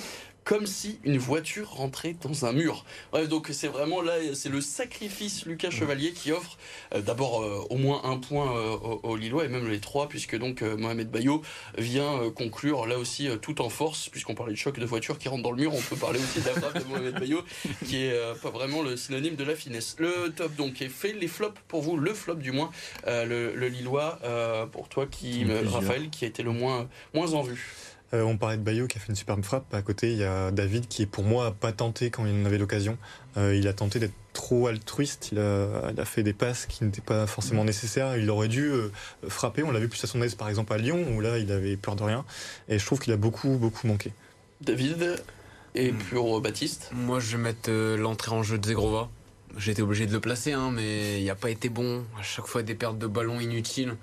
comme 0.48 0.66
si 0.66 0.98
une 1.04 1.18
voiture 1.18 1.70
rentrait 1.72 2.16
dans 2.22 2.46
un 2.46 2.54
mur. 2.54 2.86
donc 3.30 3.50
c'est 3.52 3.68
vraiment 3.68 4.02
là, 4.02 4.14
c'est 4.34 4.48
le 4.48 4.62
sacrifice 4.62 5.46
Lucas 5.46 5.72
Chevalier 5.72 6.14
qui 6.14 6.32
offre 6.32 6.58
euh, 6.94 7.02
d'abord 7.02 7.44
euh, 7.44 7.68
au 7.70 7.76
moins 7.76 8.02
un 8.06 8.16
point 8.16 8.56
euh, 8.56 8.78
aux, 9.04 9.18
Lillois 9.18 9.44
et 9.44 9.50
même 9.50 9.68
les 9.68 9.82
trois, 9.82 10.08
puisque 10.08 10.38
donc 10.38 10.62
Mohamed 10.62 11.12
Bayo 11.12 11.42
vient 11.78 12.32
conclure 12.34 12.86
là 12.86 12.98
aussi 12.98 13.28
tout 13.42 13.62
en 13.62 13.68
force, 13.68 14.08
puisqu'on 14.08 14.36
parlait 14.36 14.54
de 14.54 14.58
choc 14.58 14.80
de 14.80 14.86
voiture 14.86 15.18
qui 15.18 15.28
rentre 15.28 15.44
dans 15.44 15.52
le 15.52 15.58
mur, 15.58 15.74
on 15.76 15.82
peut 15.82 15.98
parler 15.98 16.20
aussi 16.20 16.40
de 16.40 16.46
la 16.46 16.54
frappe 16.54 16.80
de 16.82 16.86
Mohamed 16.86 17.20
Bayo, 17.20 17.42
qui 17.86 18.06
est 18.06 18.42
pas 18.42 18.50
vraiment 18.50 18.84
le 18.84 18.96
synonyme 18.96 19.36
de 19.36 19.44
la 19.44 19.56
finesse. 19.56 19.98
Le 20.00 20.32
top 20.34 20.56
donc 20.56 20.82
est 20.82 20.88
fait, 20.88 21.12
les 21.12 21.28
flops 21.28 21.60
pour 21.68 21.82
vous, 21.82 21.98
le 21.98 22.14
flop 22.14 22.36
du 22.36 22.54
moins, 22.54 22.72
le, 23.06 23.68
Lillois 23.68 24.18
pour 24.72 24.88
toi 24.88 25.08
qui, 25.08 25.46
Raphaël, 25.66 26.10
qui 26.10 26.24
a 26.24 26.30
été 26.30 26.42
le 26.42 26.52
moins, 26.52 26.88
moins 27.14 27.34
en 27.34 27.42
vue. 27.42 27.76
Euh, 28.14 28.22
on 28.22 28.38
parlait 28.38 28.58
de 28.58 28.62
Bayo 28.62 28.88
qui 28.88 28.98
a 28.98 29.02
fait 29.02 29.10
une 29.10 29.16
superbe 29.16 29.44
frappe. 29.44 29.74
À 29.74 29.82
côté, 29.82 30.12
il 30.12 30.18
y 30.18 30.24
a 30.24 30.52
David 30.52 30.88
qui, 30.88 31.04
est 31.04 31.08
pour 31.08 31.24
moi, 31.24 31.52
pas 31.52 31.72
tenté 31.72 32.10
quand 32.10 32.26
il 32.26 32.42
en 32.42 32.46
avait 32.46 32.58
l'occasion. 32.58 32.98
Euh, 33.36 33.56
il 33.56 33.68
a 33.68 33.74
tenté 33.74 34.00
d'être 34.00 34.14
trop 34.34 34.68
altruiste. 34.68 35.30
Il 35.32 35.40
a, 35.40 36.06
fait 36.06 36.24
des 36.24 36.34
passes 36.34 36.66
qui 36.68 36.84
n'étaient 36.84 37.02
pas 37.02 37.28
forcément 37.28 37.64
mm. 37.64 37.68
nécessaires. 37.68 38.18
Il 38.18 38.30
aurait 38.30 38.48
dû 38.48 38.70
euh, 38.70 38.90
frapper. 39.28 39.64
On 39.64 39.72
l'a 39.72 39.80
vu 39.80 39.90
plus 39.90 40.04
à 40.04 40.08
son 40.08 40.22
aise, 40.22 40.36
par 40.36 40.48
exemple, 40.48 40.72
à 40.74 40.78
Lyon, 40.78 41.06
où 41.16 41.20
là, 41.20 41.38
il 41.38 41.52
avait 41.52 41.76
peur 41.76 41.96
de 41.96 42.04
rien. 42.04 42.24
Et 42.70 42.80
je 42.80 42.86
trouve 42.86 43.00
qu'il 43.00 43.12
a 43.12 43.18
beaucoup, 43.18 43.58
beaucoup 43.58 43.88
manqué. 43.88 44.14
David 44.62 45.22
et 45.76 45.92
mm. 45.92 45.98
pour 45.98 46.40
Baptiste? 46.40 46.92
Moi, 46.94 47.20
je 47.20 47.36
vais 47.36 47.44
mettre 47.44 47.70
l'entrée 47.72 48.32
en 48.32 48.42
jeu 48.42 48.58
de 48.58 48.66
Zegrova. 48.66 49.10
J'ai 49.58 49.72
été 49.72 49.82
obligé 49.82 50.06
de 50.06 50.14
le 50.14 50.20
placer, 50.20 50.54
hein, 50.54 50.72
mais 50.72 51.20
il 51.20 51.26
n'a 51.26 51.36
pas 51.36 51.50
été 51.50 51.68
bon. 51.68 52.06
À 52.18 52.24
chaque 52.24 52.48
fois, 52.48 52.64
des 52.64 52.76
pertes 52.76 52.98
de 52.98 53.08
ballon 53.08 53.40
inutiles 53.40 53.96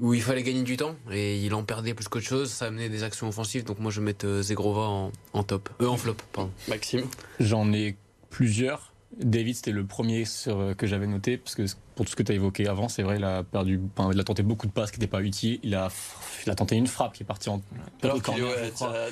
où 0.00 0.14
il 0.14 0.22
fallait 0.22 0.42
gagner 0.42 0.62
du 0.62 0.76
temps 0.76 0.96
et 1.10 1.38
il 1.38 1.54
en 1.54 1.64
perdait 1.64 1.94
plus 1.94 2.08
qu'autre 2.08 2.26
chose. 2.26 2.50
Ça 2.50 2.66
amenait 2.66 2.88
des 2.88 3.02
actions 3.02 3.28
offensives. 3.28 3.64
Donc 3.64 3.78
moi 3.78 3.90
je 3.90 4.00
vais 4.00 4.06
mettre 4.06 4.26
euh, 4.26 4.42
Zegrova 4.42 5.10
en, 5.32 5.42
top, 5.42 5.68
euh, 5.80 5.86
en 5.86 5.96
flop. 5.96 6.16
Pardon. 6.32 6.50
Maxime 6.68 7.04
J'en 7.40 7.72
ai 7.72 7.96
plusieurs. 8.30 8.92
David, 9.16 9.56
c'était 9.56 9.72
le 9.72 9.84
premier 9.84 10.24
sur, 10.24 10.58
euh, 10.58 10.74
que 10.74 10.86
j'avais 10.86 11.06
noté, 11.06 11.38
parce 11.38 11.54
que 11.54 11.64
pour 11.98 12.06
tout 12.06 12.12
ce 12.12 12.16
que 12.16 12.22
tu 12.22 12.30
as 12.30 12.36
évoqué 12.36 12.68
avant, 12.68 12.88
c'est 12.88 13.02
vrai, 13.02 13.16
il 13.16 13.24
a 13.24 13.42
perdu, 13.42 13.80
il 14.12 14.20
a 14.20 14.22
tenté 14.22 14.44
beaucoup 14.44 14.68
de 14.68 14.72
passes 14.72 14.92
qui 14.92 15.00
n'étaient 15.00 15.10
pas 15.10 15.20
utiles. 15.20 15.58
Il 15.64 15.74
a, 15.74 15.88
il 16.46 16.50
a 16.52 16.54
tenté 16.54 16.76
une 16.76 16.86
frappe 16.86 17.12
qui 17.12 17.24
est 17.24 17.26
partie 17.26 17.48
en. 17.48 17.60
Alors 18.04 18.20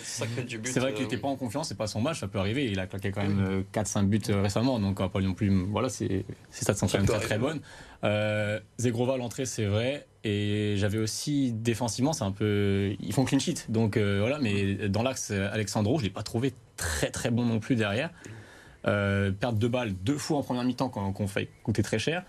c'est 0.04 0.78
vrai 0.78 0.94
qu'il 0.94 1.02
n'était 1.02 1.16
pas 1.16 1.26
en 1.26 1.34
confiance, 1.34 1.66
c'est 1.66 1.76
pas 1.76 1.88
son 1.88 2.00
match, 2.00 2.20
ça 2.20 2.28
peut 2.28 2.38
arriver. 2.38 2.66
Il 2.66 2.78
a 2.78 2.86
claqué 2.86 3.10
quand 3.10 3.22
même 3.22 3.64
4-5 3.74 4.06
buts 4.06 4.20
récemment, 4.28 4.78
donc 4.78 4.98
pas 4.98 5.20
non 5.20 5.34
plus. 5.34 5.50
Voilà, 5.64 5.88
ses 5.88 6.24
stats 6.52 6.74
sont 6.74 6.86
quand 6.86 6.98
même 6.98 7.08
très 7.08 7.18
très 7.18 7.38
bonnes. 7.38 7.58
Euh, 8.04 8.60
Zegrova, 8.78 9.16
l'entrée, 9.16 9.46
c'est 9.46 9.66
vrai. 9.66 10.06
Et 10.22 10.74
j'avais 10.76 10.98
aussi 10.98 11.52
défensivement, 11.52 12.12
c'est 12.12 12.22
un 12.22 12.30
peu. 12.30 12.94
Ils 13.00 13.12
font 13.12 13.24
clean 13.24 13.40
sheet. 13.40 13.66
Donc 13.68 13.96
euh, 13.96 14.18
voilà, 14.20 14.38
mais 14.38 14.88
dans 14.88 15.02
l'axe, 15.02 15.32
Alexandro, 15.32 15.96
je 15.96 16.02
ne 16.02 16.06
l'ai 16.06 16.14
pas 16.14 16.22
trouvé 16.22 16.54
très 16.76 17.10
très 17.10 17.32
bon 17.32 17.44
non 17.44 17.58
plus 17.58 17.74
derrière. 17.74 18.10
Euh, 18.86 19.32
perdre 19.32 19.58
deux 19.58 19.68
balles 19.68 19.94
deux 20.04 20.18
fois 20.18 20.38
en 20.38 20.42
première 20.44 20.62
mi-temps 20.62 20.88
qu'on 20.88 21.26
fait 21.26 21.48
coûter 21.64 21.82
très 21.82 21.98
cher. 21.98 22.22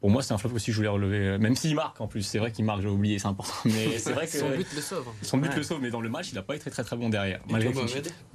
Pour 0.00 0.10
moi, 0.10 0.22
c'est 0.22 0.32
un 0.32 0.38
flop 0.38 0.50
aussi, 0.54 0.70
je 0.70 0.76
voulais 0.76 0.88
relever. 0.88 1.38
Même 1.38 1.56
s'il 1.56 1.74
marque 1.74 2.00
en 2.00 2.06
plus, 2.06 2.22
c'est 2.22 2.38
vrai 2.38 2.52
qu'il 2.52 2.64
marque, 2.64 2.82
j'ai 2.82 2.88
oublié, 2.88 3.18
c'est 3.18 3.26
important. 3.26 3.52
Mais 3.64 3.98
c'est 3.98 4.12
vrai 4.12 4.26
que. 4.26 4.38
son 4.38 4.50
but 4.50 4.68
le 4.74 4.80
sauve. 4.80 5.06
Son 5.22 5.38
but 5.38 5.54
le 5.54 5.62
sauve, 5.62 5.80
mais 5.82 5.90
dans 5.90 6.00
le 6.00 6.08
match, 6.08 6.30
il 6.30 6.34
n'a 6.36 6.42
pas 6.42 6.54
été 6.56 6.70
très 6.70 6.84
très 6.84 6.96
bon 6.96 7.08
derrière. 7.08 7.40
Malgré 7.48 7.72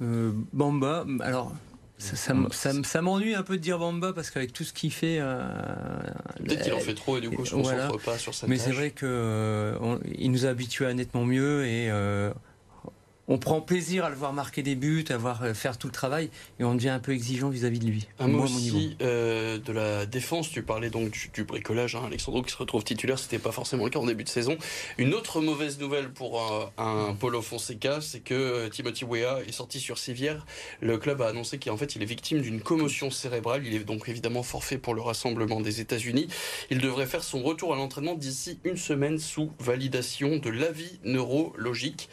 euh, 0.02 0.32
Bamba, 0.52 1.06
alors 1.20 1.52
ça, 1.98 2.34
ça, 2.82 3.02
m'ennuie 3.02 3.34
un 3.34 3.42
peu 3.42 3.56
de 3.56 3.62
dire 3.62 3.78
Bamba 3.78 4.12
parce 4.12 4.30
qu'avec 4.30 4.52
tout 4.52 4.64
ce 4.64 4.72
qu'il 4.72 4.92
fait. 4.92 5.18
Euh, 5.20 5.46
Peut-être 6.44 6.62
qu'il 6.62 6.72
en 6.72 6.80
fait 6.80 6.94
trop 6.94 7.18
et 7.18 7.20
du 7.20 7.30
coup, 7.30 7.44
on 7.52 7.58
ne 7.58 7.62
voilà. 7.62 7.88
pas 8.04 8.18
sur 8.18 8.34
sa 8.34 8.46
Mais 8.46 8.58
c'est 8.58 8.72
vrai 8.72 8.90
qu'il 8.90 9.08
euh, 9.08 9.98
nous 10.18 10.46
a 10.46 10.48
habitués 10.48 10.86
à 10.86 10.94
nettement 10.94 11.24
mieux 11.24 11.64
et 11.66 11.90
euh, 11.90 12.32
on 13.28 13.38
prend 13.38 13.60
plaisir 13.60 14.04
à 14.04 14.10
le 14.10 14.16
voir 14.16 14.32
marquer 14.32 14.62
des 14.62 14.74
buts, 14.74 15.04
à 15.08 15.16
voir 15.16 15.42
euh, 15.42 15.54
faire 15.54 15.78
tout 15.78 15.86
le 15.86 15.92
travail, 15.92 16.30
et 16.60 16.64
on 16.64 16.74
devient 16.74 16.90
un 16.90 16.98
peu 16.98 17.12
exigeant 17.12 17.48
vis-à-vis 17.48 17.78
de 17.78 17.86
lui. 17.86 18.06
Un 18.18 18.28
mot 18.28 18.44
aussi 18.44 18.96
euh, 19.00 19.58
de 19.58 19.72
la 19.72 20.06
défense. 20.06 20.50
Tu 20.50 20.62
parlais 20.62 20.90
donc 20.90 21.16
du, 21.32 21.44
bricolage. 21.44 21.94
Hein, 21.94 22.02
Alexandro 22.06 22.42
qui 22.42 22.52
se 22.52 22.56
retrouve 22.56 22.84
titulaire, 22.84 23.18
c'était 23.18 23.38
pas 23.38 23.52
forcément 23.52 23.84
le 23.84 23.90
cas 23.90 23.98
en 23.98 24.06
début 24.06 24.24
de 24.24 24.28
saison. 24.28 24.56
Une 24.98 25.14
autre 25.14 25.40
mauvaise 25.40 25.78
nouvelle 25.78 26.10
pour 26.10 26.42
un, 26.78 27.14
Polo 27.14 27.40
Fonseca, 27.40 28.00
c'est 28.00 28.20
que 28.20 28.34
euh, 28.34 28.68
Timothy 28.68 29.04
Weah 29.04 29.40
est 29.46 29.52
sorti 29.52 29.80
sur 29.80 29.98
civière. 29.98 30.44
Le 30.80 30.98
club 30.98 31.22
a 31.22 31.28
annoncé 31.28 31.58
qu'en 31.58 31.76
fait 31.76 31.96
il 31.96 32.02
est 32.02 32.06
victime 32.06 32.40
d'une 32.40 32.60
commotion 32.60 33.10
cérébrale. 33.10 33.66
Il 33.66 33.74
est 33.74 33.84
donc 33.84 34.08
évidemment 34.08 34.42
forfait 34.42 34.78
pour 34.78 34.94
le 34.94 35.00
rassemblement 35.00 35.60
des 35.60 35.80
États-Unis. 35.80 36.28
Il 36.70 36.78
devrait 36.78 37.06
faire 37.06 37.24
son 37.24 37.42
retour 37.42 37.72
à 37.72 37.76
l'entraînement 37.76 38.14
d'ici 38.14 38.58
une 38.64 38.76
semaine 38.76 39.18
sous 39.18 39.52
validation 39.58 40.36
de 40.36 40.50
l'avis 40.50 40.98
neurologique. 41.04 42.08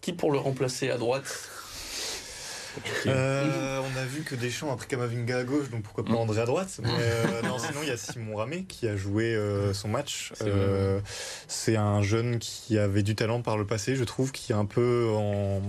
Qui 0.00 0.12
pour 0.12 0.32
le 0.32 0.38
remplacer 0.38 0.90
à 0.90 0.96
droite 0.96 1.50
euh, 3.06 3.80
on 3.80 3.98
a 3.98 4.04
vu 4.04 4.22
que 4.22 4.34
Deschamps 4.34 4.72
a 4.72 4.76
pris 4.76 4.86
Kamavinga 4.86 5.38
à 5.38 5.44
gauche, 5.44 5.70
donc 5.70 5.82
pourquoi 5.82 6.04
pas. 6.04 6.12
André 6.12 6.40
à 6.40 6.46
droite. 6.46 6.80
Mais 6.82 6.90
euh, 6.90 7.42
non, 7.42 7.58
sinon 7.58 7.80
il 7.82 7.88
y 7.88 7.92
a 7.92 7.96
Simon 7.96 8.36
Ramé 8.36 8.64
qui 8.64 8.88
a 8.88 8.96
joué 8.96 9.34
euh, 9.34 9.72
son 9.72 9.88
match. 9.88 10.32
C'est 11.48 11.76
un 11.76 12.02
jeune 12.02 12.38
qui 12.38 12.78
avait 12.78 13.02
du 13.02 13.14
talent 13.14 13.42
par 13.42 13.56
le 13.56 13.66
passé, 13.66 13.96
je 13.96 14.04
trouve, 14.04 14.32
qui 14.32 14.52
est 14.52 14.56
un 14.56 14.64
peu 14.64 15.10
en, 15.14 15.62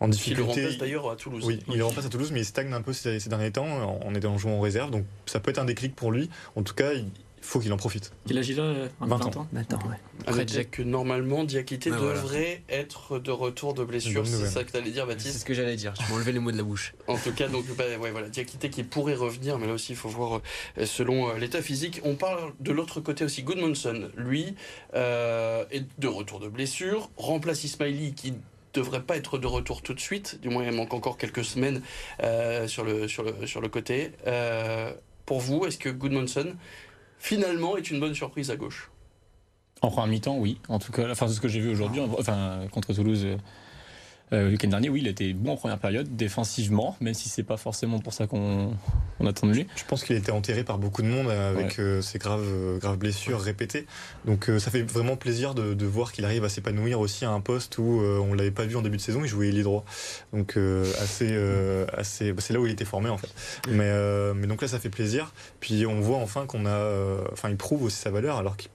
en 0.00 0.08
difficulté. 0.08 0.42
Il 0.42 0.46
le 0.46 0.62
remplace 0.62 0.78
d'ailleurs 0.78 1.10
à 1.10 1.16
Toulouse. 1.16 1.44
Oui, 1.46 1.60
il 1.68 1.78
le 1.78 1.84
remplace 1.84 2.06
à 2.06 2.08
Toulouse, 2.08 2.30
mais 2.32 2.40
il 2.40 2.46
stagne 2.46 2.72
un 2.72 2.82
peu 2.82 2.92
ces, 2.92 3.18
derniers 3.28 3.52
temps 3.52 4.00
en, 4.04 4.14
étant 4.14 4.36
jouant 4.38 4.58
en 4.58 4.60
réserve. 4.60 4.90
Donc 4.90 5.04
ça 5.26 5.40
peut 5.40 5.50
être 5.50 5.58
un 5.58 5.64
déclic 5.64 5.94
pour 5.94 6.12
lui. 6.12 6.30
En 6.56 6.62
tout 6.62 6.74
cas, 6.74 6.92
il, 6.92 7.06
faut 7.40 7.58
qu'il 7.58 7.72
en 7.72 7.76
profite. 7.76 8.12
Il 8.26 8.36
agit 8.38 8.54
là 8.54 8.72
20, 9.00 9.06
20 9.06 9.36
ans. 9.36 9.48
20 9.52 9.74
ans, 9.74 9.78
ouais. 9.88 9.96
Après, 10.26 10.44
que 10.66 10.82
normalement, 10.82 11.44
Diakité 11.44 11.90
devrait 11.90 12.62
être 12.68 13.18
de 13.18 13.30
retour 13.30 13.74
de 13.74 13.82
blessure. 13.84 14.26
C'est 14.26 14.46
ça 14.46 14.64
que 14.64 14.70
tu 14.70 14.76
allais 14.76 14.90
dire, 14.90 15.06
Baptiste 15.06 15.32
C'est 15.32 15.38
ce 15.38 15.44
que 15.44 15.54
j'allais 15.54 15.76
dire. 15.76 15.94
Tu 15.94 16.02
m'as 16.10 16.16
enlevé 16.16 16.32
les 16.32 16.38
mots 16.38 16.52
de 16.52 16.56
la 16.56 16.62
bouche. 16.62 16.94
En 17.06 17.16
tout 17.16 17.32
cas, 17.32 17.48
donc, 17.48 17.64
bah, 17.76 17.84
ouais, 17.98 18.10
voilà, 18.10 18.28
Diakité 18.28 18.70
qui 18.70 18.84
pourrait 18.84 19.14
revenir, 19.14 19.58
mais 19.58 19.66
là 19.66 19.72
aussi, 19.72 19.92
il 19.92 19.96
faut 19.96 20.08
voir 20.08 20.40
euh, 20.78 20.86
selon 20.86 21.30
euh, 21.30 21.38
l'état 21.38 21.62
physique. 21.62 22.00
On 22.04 22.14
parle 22.14 22.52
de 22.60 22.72
l'autre 22.72 23.00
côté 23.00 23.24
aussi. 23.24 23.42
Goodmanson, 23.42 24.10
lui, 24.16 24.54
euh, 24.94 25.64
est 25.70 25.84
de 25.98 26.08
retour 26.08 26.40
de 26.40 26.48
blessure, 26.48 27.10
remplace 27.16 27.64
Ismaili 27.64 28.14
qui 28.14 28.34
devrait 28.74 29.02
pas 29.02 29.16
être 29.16 29.38
de 29.38 29.46
retour 29.46 29.82
tout 29.82 29.94
de 29.94 30.00
suite. 30.00 30.40
Du 30.42 30.48
moins, 30.50 30.64
il 30.64 30.72
manque 30.72 30.94
encore 30.94 31.16
quelques 31.18 31.44
semaines 31.44 31.82
sur, 32.68 32.84
le, 32.84 33.08
sur, 33.08 33.24
le, 33.24 33.46
sur 33.46 33.60
le 33.60 33.68
côté. 33.68 34.12
pour 35.26 35.40
vous, 35.40 35.66
est-ce 35.66 35.78
que 35.78 35.88
Goodmanson 35.88 36.54
finalement 37.20 37.76
est 37.76 37.90
une 37.90 38.00
bonne 38.00 38.14
surprise 38.14 38.50
à 38.50 38.56
gauche. 38.56 38.90
En 39.82 39.90
première 39.90 40.08
mi-temps, 40.08 40.36
oui. 40.36 40.58
En 40.68 40.78
tout 40.78 40.90
cas, 40.90 41.08
enfin, 41.10 41.28
c'est 41.28 41.34
ce 41.34 41.40
que 41.40 41.48
j'ai 41.48 41.60
vu 41.60 41.70
aujourd'hui, 41.70 42.02
enfin, 42.18 42.62
contre 42.72 42.92
Toulouse. 42.92 43.26
Euh, 44.32 44.40
euh, 44.40 44.44
le 44.44 44.50
week-end 44.50 44.68
dernier, 44.68 44.88
oui, 44.88 45.00
il 45.02 45.08
était 45.08 45.32
bon 45.32 45.52
en 45.52 45.56
première 45.56 45.78
période, 45.78 46.16
défensivement, 46.16 46.96
même 47.00 47.14
si 47.14 47.28
c'est 47.28 47.42
pas 47.42 47.56
forcément 47.56 47.98
pour 47.98 48.12
ça 48.12 48.26
qu'on 48.26 48.72
attend 49.24 49.46
de 49.46 49.52
lui. 49.52 49.66
Je 49.76 49.84
pense 49.84 50.04
qu'il 50.04 50.16
était 50.16 50.32
enterré 50.32 50.64
par 50.64 50.78
beaucoup 50.78 51.02
de 51.02 51.08
monde 51.08 51.28
avec 51.30 51.78
euh, 51.78 52.00
ses 52.00 52.18
graves, 52.18 52.44
euh, 52.44 52.78
graves 52.78 52.96
blessures 52.96 53.40
répétées. 53.40 53.86
Donc 54.24 54.50
ça 54.58 54.70
fait 54.70 54.82
vraiment 54.82 55.16
plaisir 55.16 55.54
de, 55.54 55.84
voir 55.90 56.12
qu'il 56.12 56.24
arrive 56.24 56.44
à 56.44 56.48
s'épanouir 56.48 57.00
aussi 57.00 57.24
à 57.24 57.30
un 57.30 57.40
poste 57.40 57.78
où 57.78 57.82
on 57.82 58.32
l'avait 58.34 58.52
pas 58.52 58.64
vu 58.64 58.76
en 58.76 58.82
début 58.82 58.96
de 58.96 59.02
saison, 59.02 59.22
il 59.24 59.28
jouait 59.28 59.50
les 59.50 59.62
droit. 59.62 59.84
Donc 60.32 60.56
assez, 61.00 61.36
assez, 61.92 62.32
bah, 62.32 62.40
c'est 62.40 62.52
là 62.52 62.60
où 62.60 62.66
il 62.66 62.72
était 62.72 62.84
formé 62.84 63.08
en 63.08 63.18
fait. 63.18 63.32
Mais, 63.68 63.92
mais 64.34 64.46
donc 64.46 64.62
là, 64.62 64.68
ça 64.68 64.78
fait 64.78 64.88
plaisir. 64.88 65.32
Puis 65.58 65.84
on 65.86 66.00
voit 66.00 66.18
enfin 66.18 66.46
qu'on 66.46 66.66
a, 66.66 67.20
enfin, 67.32 67.48
il 67.50 67.56
prouve 67.56 67.84
aussi 67.84 67.96
sa 67.96 68.10
valeur 68.10 68.36
alors 68.36 68.56
qu'il 68.56 68.70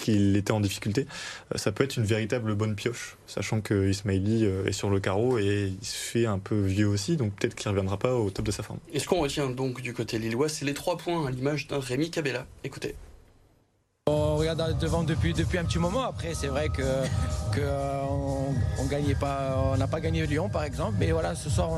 qu'il 0.00 0.36
était 0.36 0.52
en 0.52 0.60
difficulté, 0.60 1.06
euh, 1.54 1.58
ça 1.58 1.72
peut 1.72 1.84
être 1.84 1.96
une 1.96 2.04
véritable 2.04 2.54
bonne 2.54 2.74
pioche, 2.74 3.16
sachant 3.26 3.60
que 3.60 3.88
Ismaili 3.88 4.44
euh, 4.44 4.66
est 4.66 4.72
sur 4.72 4.90
le 4.90 5.00
carreau 5.00 5.38
et 5.38 5.72
il 5.80 5.86
se 5.86 5.96
fait 5.96 6.26
un 6.26 6.38
peu 6.38 6.60
vieux 6.60 6.88
aussi, 6.88 7.16
donc 7.16 7.34
peut-être 7.34 7.54
qu'il 7.54 7.70
ne 7.70 7.76
reviendra 7.76 7.98
pas 7.98 8.14
au 8.14 8.30
top 8.30 8.46
de 8.46 8.52
sa 8.52 8.62
forme. 8.62 8.78
Et 8.92 8.98
ce 8.98 9.06
qu'on 9.06 9.20
retient 9.20 9.50
donc 9.50 9.80
du 9.80 9.92
côté 9.92 10.18
lillois, 10.18 10.48
c'est 10.48 10.64
les 10.64 10.74
trois 10.74 10.96
points 10.96 11.26
à 11.26 11.30
l'image 11.30 11.66
d'un 11.68 11.80
Rémi 11.80 12.10
Cabella. 12.10 12.46
Écoutez. 12.64 12.94
On 14.10 14.36
regarde 14.36 14.78
devant 14.78 15.02
depuis, 15.02 15.34
un 15.58 15.64
petit 15.64 15.78
moment. 15.78 16.02
Après, 16.02 16.32
c'est 16.32 16.46
vrai 16.46 16.70
que, 16.70 16.82
euh, 17.58 19.14
pas, 19.20 19.70
on 19.72 19.76
n'a 19.76 19.86
pas 19.86 20.00
gagné 20.00 20.26
Lyon 20.26 20.48
par 20.48 20.64
exemple, 20.64 20.94
mais 20.98 21.12
voilà, 21.12 21.34
ce 21.34 21.50
soir 21.50 21.68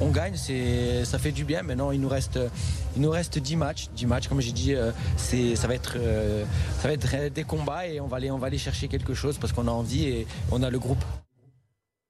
on, 0.00 0.08
gagne, 0.08 0.36
ça 0.36 1.18
fait 1.18 1.32
du 1.32 1.44
bien. 1.44 1.62
Maintenant, 1.62 1.90
il 1.90 2.00
nous 2.00 2.08
reste, 2.08 2.38
il 2.96 3.02
nous 3.02 3.10
reste 3.10 3.38
10 3.38 3.56
matchs, 3.56 3.88
10 3.94 4.06
matchs, 4.06 4.28
comme 4.28 4.40
j'ai 4.40 4.52
dit, 4.52 4.74
euh, 4.74 4.90
c'est, 5.18 5.54
ça 5.54 5.68
va 5.68 5.74
être, 5.74 5.96
euh, 5.98 6.44
ça 6.80 6.88
va 6.88 6.94
être 6.94 7.32
des 7.34 7.44
combats 7.44 7.86
et 7.86 8.00
on 8.00 8.06
va 8.06 8.16
aller 8.16 8.58
chercher 8.58 8.88
quelque 8.88 9.12
chose 9.12 9.36
parce 9.36 9.52
qu'on 9.52 9.68
a 9.68 9.72
envie 9.72 10.04
et 10.04 10.26
on 10.50 10.62
a 10.62 10.70
le 10.70 10.78
groupe. 10.78 11.04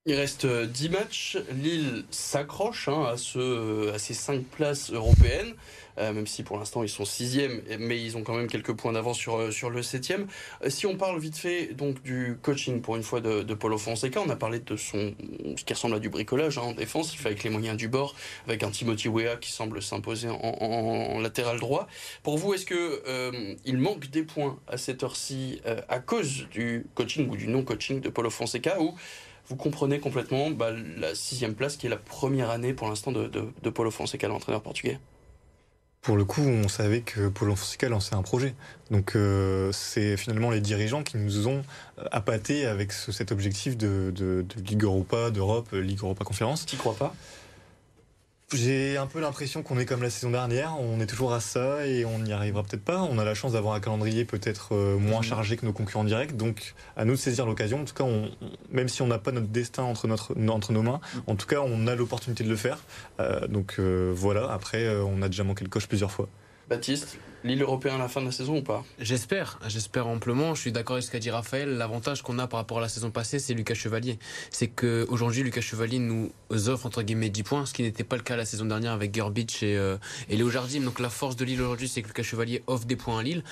Il 0.09 0.15
reste 0.15 0.47
10 0.47 0.89
matchs. 0.89 1.37
Lille 1.51 2.05
s'accroche 2.11 2.87
hein, 2.87 3.03
à, 3.11 3.17
ce, 3.17 3.93
à 3.93 3.99
ces 3.99 4.13
5 4.13 4.41
places 4.45 4.89
européennes. 4.89 5.53
Euh, 5.99 6.13
même 6.13 6.27
si 6.27 6.43
pour 6.43 6.57
l'instant 6.57 6.83
ils 6.83 6.89
sont 6.89 7.05
sixième, 7.05 7.61
mais 7.79 8.01
ils 8.01 8.17
ont 8.17 8.23
quand 8.23 8.35
même 8.35 8.47
quelques 8.47 8.73
points 8.73 8.93
d'avance 8.93 9.17
sur, 9.17 9.37
euh, 9.37 9.69
le 9.69 9.83
septième. 9.83 10.27
Euh, 10.63 10.69
si 10.69 10.85
on 10.85 10.95
parle 10.95 11.19
vite 11.19 11.37
fait 11.37 11.73
donc 11.73 12.01
du 12.03 12.37
coaching 12.41 12.81
pour 12.81 12.95
une 12.95 13.03
fois 13.03 13.19
de, 13.19 13.41
de 13.41 13.53
Paulo 13.53 13.77
Fonseca, 13.77 14.21
on 14.21 14.29
a 14.29 14.35
parlé 14.35 14.59
de 14.59 14.75
son 14.75 15.15
ce 15.57 15.63
qui 15.63 15.73
ressemble 15.73 15.95
à 15.95 15.99
du 15.99 16.09
bricolage 16.09 16.57
hein, 16.57 16.61
en 16.61 16.73
défense, 16.73 17.13
il 17.13 17.17
fait 17.17 17.29
avec 17.29 17.43
les 17.43 17.49
moyens 17.49 17.77
du 17.77 17.87
bord, 17.87 18.15
avec 18.47 18.63
un 18.63 18.69
Timothy 18.69 19.07
Weah 19.07 19.37
qui 19.37 19.51
semble 19.51 19.81
s'imposer 19.81 20.29
en, 20.29 21.19
latéral 21.19 21.59
droit. 21.59 21.87
Pour 22.23 22.37
vous, 22.37 22.53
est-ce 22.53 22.65
que 22.65 23.57
il 23.65 23.77
manque 23.77 24.09
des 24.09 24.23
points 24.23 24.59
à 24.67 24.77
cette 24.77 25.03
heure-ci 25.03 25.61
à 25.89 25.99
cause 25.99 26.47
du 26.51 26.85
coaching 26.93 27.29
ou 27.29 27.35
du 27.35 27.47
non-coaching 27.47 28.01
de 28.01 28.09
Paulo 28.09 28.29
Fonseca 28.29 28.79
ou 28.79 28.95
vous 29.47 29.55
comprenez 29.55 29.99
complètement 29.99 30.51
bah, 30.51 30.71
la 30.97 31.15
sixième 31.15 31.55
place 31.55 31.77
qui 31.77 31.87
est 31.87 31.89
la 31.89 31.97
première 31.97 32.49
année 32.49 32.73
pour 32.73 32.87
l'instant 32.87 33.11
de, 33.11 33.27
de, 33.27 33.45
de 33.61 33.69
Paulo 33.69 33.91
Fonseca, 33.91 34.27
l'entraîneur 34.27 34.61
portugais 34.61 34.99
pour 36.07 36.15
le 36.15 36.23
coup, 36.23 36.41
on 36.41 36.69
savait 36.69 37.01
que 37.01 37.27
Pôle 37.27 37.49
Fonseca 37.49 37.89
lançait 37.89 38.15
un 38.15 38.21
projet. 38.21 38.55
Donc 38.91 39.17
euh, 39.17 39.73
c'est 39.73 40.15
finalement 40.15 40.51
les 40.51 40.61
dirigeants 40.61 41.03
qui 41.03 41.17
nous 41.17 41.49
ont 41.49 41.63
euh, 41.99 42.05
appâtés 42.13 42.65
avec 42.65 42.93
cet 42.93 43.33
objectif 43.33 43.75
de, 43.75 44.13
de, 44.15 44.45
de 44.47 44.61
Ligue 44.61 44.83
Europa, 44.83 45.31
d'Europe, 45.31 45.69
Ligue 45.73 45.99
Europa 46.01 46.23
Conférence. 46.23 46.65
Tu 46.65 46.77
crois 46.77 46.95
pas? 46.95 47.13
J'ai 48.53 48.95
un 48.95 49.07
peu 49.07 49.19
l'impression 49.19 49.61
qu'on 49.61 49.77
est 49.77 49.85
comme 49.85 50.01
la 50.01 50.09
saison 50.09 50.31
dernière, 50.31 50.79
on 50.79 51.01
est 51.01 51.05
toujours 51.05 51.33
à 51.33 51.41
ça 51.41 51.85
et 51.85 52.05
on 52.05 52.19
n'y 52.19 52.31
arrivera 52.31 52.63
peut-être 52.63 52.83
pas. 52.83 53.01
On 53.01 53.19
a 53.19 53.25
la 53.25 53.33
chance 53.33 53.53
d'avoir 53.53 53.73
un 53.73 53.81
calendrier 53.81 54.23
peut-être 54.23 54.73
euh, 54.73 54.97
moins 54.97 55.17
mhm. 55.17 55.25
chargé 55.25 55.57
que 55.57 55.65
nos 55.65 55.73
concurrents 55.73 56.05
directs, 56.05 56.37
donc 56.37 56.73
à 56.95 57.03
nous 57.03 57.13
de 57.13 57.17
saisir 57.17 57.45
l'occasion. 57.45 57.81
En 57.81 57.85
tout 57.85 57.93
cas, 57.93 58.05
on, 58.05 58.31
même 58.71 58.87
si 58.87 59.01
on 59.01 59.07
n'a 59.07 59.19
pas 59.19 59.33
notre 59.33 59.47
destin 59.47 59.83
entre, 59.83 60.07
notre, 60.07 60.33
entre 60.47 60.71
nos 60.71 60.81
mains, 60.81 61.01
en 61.27 61.35
tout 61.35 61.45
cas, 61.45 61.59
on 61.59 61.87
a 61.87 61.95
l'opportunité 61.95 62.45
de 62.45 62.49
le 62.49 62.55
faire. 62.55 62.79
Euh, 63.19 63.47
donc 63.47 63.75
euh, 63.79 64.13
voilà, 64.15 64.49
après, 64.49 64.87
on 64.89 65.21
a 65.21 65.27
déjà 65.27 65.43
manqué 65.43 65.65
le 65.65 65.69
coche 65.69 65.87
plusieurs 65.87 66.11
fois. 66.11 66.29
Baptiste? 66.69 67.17
Lille 67.47 67.61
européen 67.61 67.95
à 67.95 67.97
la 67.97 68.07
fin 68.07 68.21
de 68.21 68.25
la 68.27 68.31
saison 68.31 68.57
ou 68.57 68.61
pas? 68.61 68.83
J'espère, 68.99 69.59
j'espère 69.67 70.07
amplement. 70.07 70.53
Je 70.55 70.61
suis 70.61 70.71
d'accord 70.71 70.95
avec 70.95 71.05
ce 71.05 71.11
qu'a 71.11 71.19
dit 71.19 71.31
Raphaël. 71.31 71.77
L'avantage 71.77 72.21
qu'on 72.21 72.39
a 72.39 72.47
par 72.47 72.59
rapport 72.59 72.79
à 72.79 72.81
la 72.81 72.89
saison 72.89 73.11
passée, 73.11 73.39
c'est 73.39 73.53
Lucas 73.53 73.73
Chevalier. 73.73 74.19
C'est 74.51 74.67
qu'aujourd'hui, 74.67 75.43
Lucas 75.43 75.61
Chevalier 75.61 75.99
nous 75.99 76.31
offre 76.67 76.85
entre 76.85 77.01
guillemets 77.01 77.29
10 77.29 77.43
points, 77.43 77.65
ce 77.65 77.73
qui 77.73 77.83
n'était 77.83 78.03
pas 78.03 78.15
le 78.15 78.21
cas 78.21 78.35
la 78.35 78.45
saison 78.45 78.65
dernière 78.65 78.91
avec 78.91 79.13
Gerbich 79.15 79.63
et, 79.63 79.77
euh, 79.77 79.97
et 80.29 80.37
Léo 80.37 80.49
Jardim. 80.49 80.81
Donc 80.81 80.99
la 80.99 81.09
force 81.09 81.35
de 81.35 81.45
Lille 81.45 81.61
aujourd'hui, 81.61 81.87
c'est 81.87 82.01
que 82.01 82.07
Lucas 82.07 82.23
Chevalier 82.23 82.63
offre 82.67 82.85
des 82.85 82.95
points 82.95 83.19
à 83.19 83.23
Lille. 83.23 83.43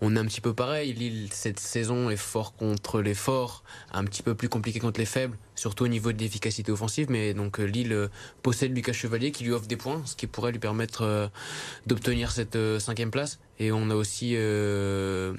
On 0.00 0.16
est 0.16 0.18
un 0.18 0.26
petit 0.26 0.40
peu 0.40 0.52
pareil. 0.52 0.92
Lille, 0.92 1.28
cette 1.32 1.60
saison, 1.60 2.10
est 2.10 2.16
fort 2.16 2.54
contre 2.54 3.00
les 3.00 3.14
forts, 3.14 3.62
un 3.92 4.04
petit 4.04 4.22
peu 4.22 4.34
plus 4.34 4.48
compliqué 4.48 4.78
contre 4.78 5.00
les 5.00 5.06
faibles, 5.06 5.36
surtout 5.54 5.84
au 5.84 5.88
niveau 5.88 6.12
de 6.12 6.18
l'efficacité 6.18 6.72
offensive. 6.72 7.08
Mais 7.10 7.34
donc 7.34 7.60
euh, 7.60 7.64
Lille 7.64 7.92
euh, 7.92 8.08
possède 8.42 8.74
Lucas 8.74 8.92
Chevalier 8.92 9.30
qui 9.30 9.44
lui 9.44 9.52
offre 9.52 9.66
des 9.66 9.76
points, 9.76 10.02
ce 10.04 10.16
qui 10.16 10.26
pourrait 10.26 10.52
lui 10.52 10.58
permettre 10.58 11.30
d'obtenir 11.86 12.30
cette 12.30 12.58
cinquième 12.78 13.10
place. 13.10 13.35
Et 13.58 13.72
on 13.72 13.90
a 13.90 13.94
aussi 13.94 14.34
euh, 14.36 15.34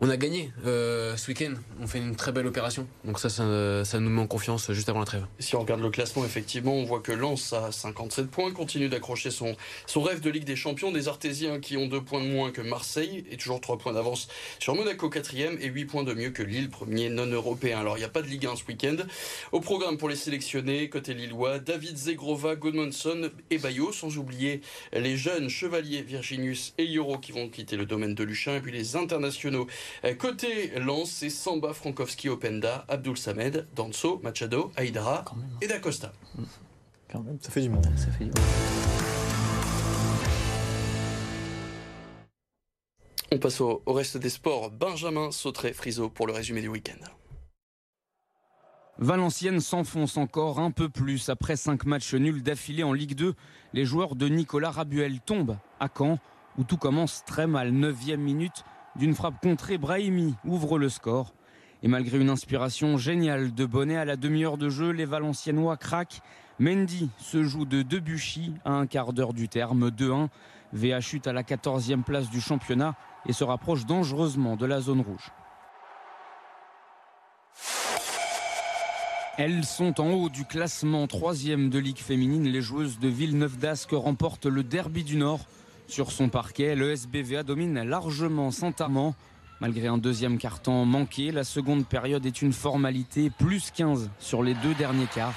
on 0.00 0.10
a 0.10 0.16
gagné 0.16 0.52
euh, 0.66 1.16
ce 1.16 1.28
week-end. 1.28 1.54
On 1.80 1.86
fait 1.86 1.98
une 1.98 2.16
très 2.16 2.32
belle 2.32 2.46
opération. 2.46 2.86
Donc 3.04 3.18
ça, 3.20 3.28
ça, 3.28 4.00
nous 4.00 4.10
met 4.10 4.20
en 4.20 4.26
confiance 4.26 4.72
juste 4.72 4.88
avant 4.88 4.98
la 4.98 5.06
trêve. 5.06 5.24
Si 5.38 5.54
on 5.54 5.60
regarde 5.60 5.80
le 5.80 5.90
classement, 5.90 6.24
effectivement, 6.24 6.74
on 6.74 6.84
voit 6.84 7.00
que 7.00 7.12
Lens 7.12 7.52
a 7.52 7.70
57 7.70 8.28
points, 8.28 8.50
continue 8.52 8.88
d'accrocher 8.88 9.30
son, 9.30 9.54
rêve 9.96 10.20
de 10.20 10.30
Ligue 10.30 10.44
des 10.44 10.56
Champions. 10.56 10.90
Des 10.90 11.08
Artésiens 11.08 11.60
qui 11.60 11.76
ont 11.76 11.86
2 11.86 12.00
points 12.00 12.20
de 12.20 12.28
moins 12.28 12.50
que 12.50 12.60
Marseille 12.60 13.24
et 13.30 13.36
toujours 13.36 13.60
3 13.60 13.78
points 13.78 13.92
d'avance 13.92 14.28
sur 14.58 14.74
Monaco 14.74 15.08
4e 15.08 15.58
et 15.60 15.68
8 15.68 15.84
points 15.84 16.04
de 16.04 16.12
mieux 16.12 16.30
que 16.30 16.42
Lille, 16.42 16.70
premier 16.70 17.08
non 17.08 17.26
européen. 17.26 17.78
Alors 17.78 17.96
il 17.96 18.00
n'y 18.00 18.06
a 18.06 18.10
pas 18.10 18.22
de 18.22 18.28
Ligue 18.28 18.46
1 18.46 18.56
ce 18.56 18.64
week-end. 18.66 18.96
Au 19.52 19.60
programme 19.60 19.96
pour 19.96 20.08
les 20.08 20.16
sélectionnés, 20.16 20.88
côté 20.88 21.14
Lillois, 21.14 21.60
David 21.60 21.96
Zegrova, 21.96 22.56
Goodmanson 22.56 23.30
et 23.50 23.58
Bayo, 23.58 23.92
sans 23.92 24.18
oublier 24.18 24.60
les 24.92 25.16
jeunes 25.16 25.48
chevaliers 25.48 26.02
Virginius 26.02 26.74
et 26.78 26.84
Yoro 26.84 27.18
qui 27.18 27.32
vont 27.32 27.48
quitter 27.48 27.76
le 27.76 27.86
domaine 27.86 28.14
de 28.14 28.24
Luchin 28.24 28.56
et 28.56 28.60
puis 28.60 28.72
les 28.72 28.96
internationaux 28.96 29.66
côté 30.18 30.78
Lens, 30.78 31.10
c'est 31.10 31.30
Samba, 31.30 31.72
Frankowski, 31.72 32.28
Openda, 32.28 32.84
Abdul 32.88 33.16
Samed, 33.16 33.66
Danso, 33.74 34.20
Machado, 34.22 34.72
Aïdara 34.76 35.24
hein. 35.28 35.38
et 35.60 35.66
D'Acosta. 35.66 36.12
Quand 37.10 37.20
même, 37.20 37.38
ça 37.40 37.50
fait 37.50 37.62
du 37.62 37.70
monde. 37.70 37.86
Ça 37.96 38.10
fait 38.10 38.24
du 38.24 38.30
monde. 38.30 38.38
On 43.34 43.38
passe 43.38 43.60
au, 43.60 43.82
reste 43.86 44.16
des 44.16 44.30
sports. 44.30 44.70
Benjamin 44.70 45.32
Sautré, 45.32 45.72
Friso 45.72 46.08
pour 46.08 46.26
le 46.28 46.32
résumé 46.32 46.60
du 46.60 46.68
week-end. 46.68 47.04
Valenciennes 48.98 49.58
s'enfonce 49.58 50.16
encore 50.16 50.60
un 50.60 50.70
peu 50.70 50.88
plus. 50.88 51.28
Après 51.28 51.56
cinq 51.56 51.84
matchs 51.84 52.14
nuls 52.14 52.44
d'affilée 52.44 52.84
en 52.84 52.92
Ligue 52.92 53.16
2, 53.16 53.34
les 53.72 53.84
joueurs 53.84 54.14
de 54.14 54.28
Nicolas 54.28 54.70
Rabuel 54.70 55.20
tombent 55.20 55.56
à 55.80 55.88
Caen, 55.88 56.20
où 56.58 56.62
tout 56.62 56.76
commence 56.76 57.24
très 57.24 57.48
mal. 57.48 57.72
9 57.72 58.16
minute, 58.18 58.64
d'une 58.96 59.14
frappe 59.14 59.40
contrée, 59.40 59.78
Brahimi 59.78 60.34
ouvre 60.44 60.78
le 60.78 60.88
score. 60.88 61.34
Et 61.82 61.88
malgré 61.88 62.18
une 62.18 62.30
inspiration 62.30 62.96
géniale 62.96 63.52
de 63.52 63.66
Bonnet 63.66 63.96
à 63.96 64.04
la 64.04 64.16
demi-heure 64.16 64.56
de 64.56 64.70
jeu, 64.70 64.90
les 64.90 65.04
Valenciennois 65.04 65.76
craquent. 65.76 66.20
Mendy 66.58 67.10
se 67.18 67.42
joue 67.42 67.64
de 67.64 67.82
Debuchy 67.82 68.54
à 68.64 68.72
un 68.72 68.86
quart 68.86 69.12
d'heure 69.12 69.34
du 69.34 69.48
terme, 69.48 69.88
2-1. 69.90 70.28
VA 70.72 71.00
chute 71.00 71.26
à 71.26 71.32
la 71.32 71.42
14e 71.42 72.02
place 72.02 72.30
du 72.30 72.40
championnat 72.40 72.94
et 73.26 73.32
se 73.32 73.44
rapproche 73.44 73.86
dangereusement 73.86 74.56
de 74.56 74.66
la 74.66 74.80
zone 74.80 75.00
rouge. 75.00 75.32
Elles 79.36 79.64
sont 79.64 80.00
en 80.00 80.12
haut 80.12 80.28
du 80.28 80.44
classement, 80.44 81.08
troisième 81.08 81.68
de 81.68 81.80
Ligue 81.80 81.98
féminine. 81.98 82.44
Les 82.44 82.62
joueuses 82.62 83.00
de 83.00 83.08
Villeneuve 83.08 83.58
d'Ascq 83.58 83.90
remportent 83.92 84.46
le 84.46 84.62
Derby 84.62 85.02
du 85.02 85.16
Nord. 85.16 85.40
Sur 85.86 86.12
son 86.12 86.28
parquet, 86.28 86.74
le 86.74 86.92
SBVA 86.92 87.42
domine 87.42 87.82
largement 87.82 88.50
Saint-Amand. 88.50 89.14
Malgré 89.60 89.86
un 89.86 89.98
deuxième 89.98 90.38
carton 90.38 90.84
manqué, 90.84 91.30
la 91.30 91.44
seconde 91.44 91.86
période 91.86 92.24
est 92.26 92.42
une 92.42 92.52
formalité, 92.52 93.30
plus 93.30 93.70
15 93.70 94.10
sur 94.18 94.42
les 94.42 94.54
deux 94.54 94.74
derniers 94.74 95.06
quarts. 95.06 95.34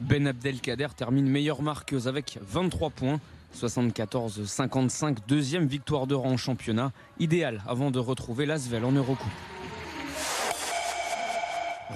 Ben 0.00 0.26
Abdelkader 0.26 0.88
termine 0.96 1.28
meilleure 1.28 1.62
marqueuse 1.62 2.08
avec 2.08 2.38
23 2.42 2.90
points. 2.90 3.20
74-55, 3.54 5.18
deuxième 5.26 5.66
victoire 5.66 6.06
de 6.06 6.14
rang 6.14 6.30
en 6.30 6.36
championnat, 6.36 6.92
idéal 7.18 7.62
avant 7.66 7.90
de 7.90 7.98
retrouver 7.98 8.46
l'Asvel 8.46 8.84
en 8.84 8.92
Eurocoupe. 8.92 9.26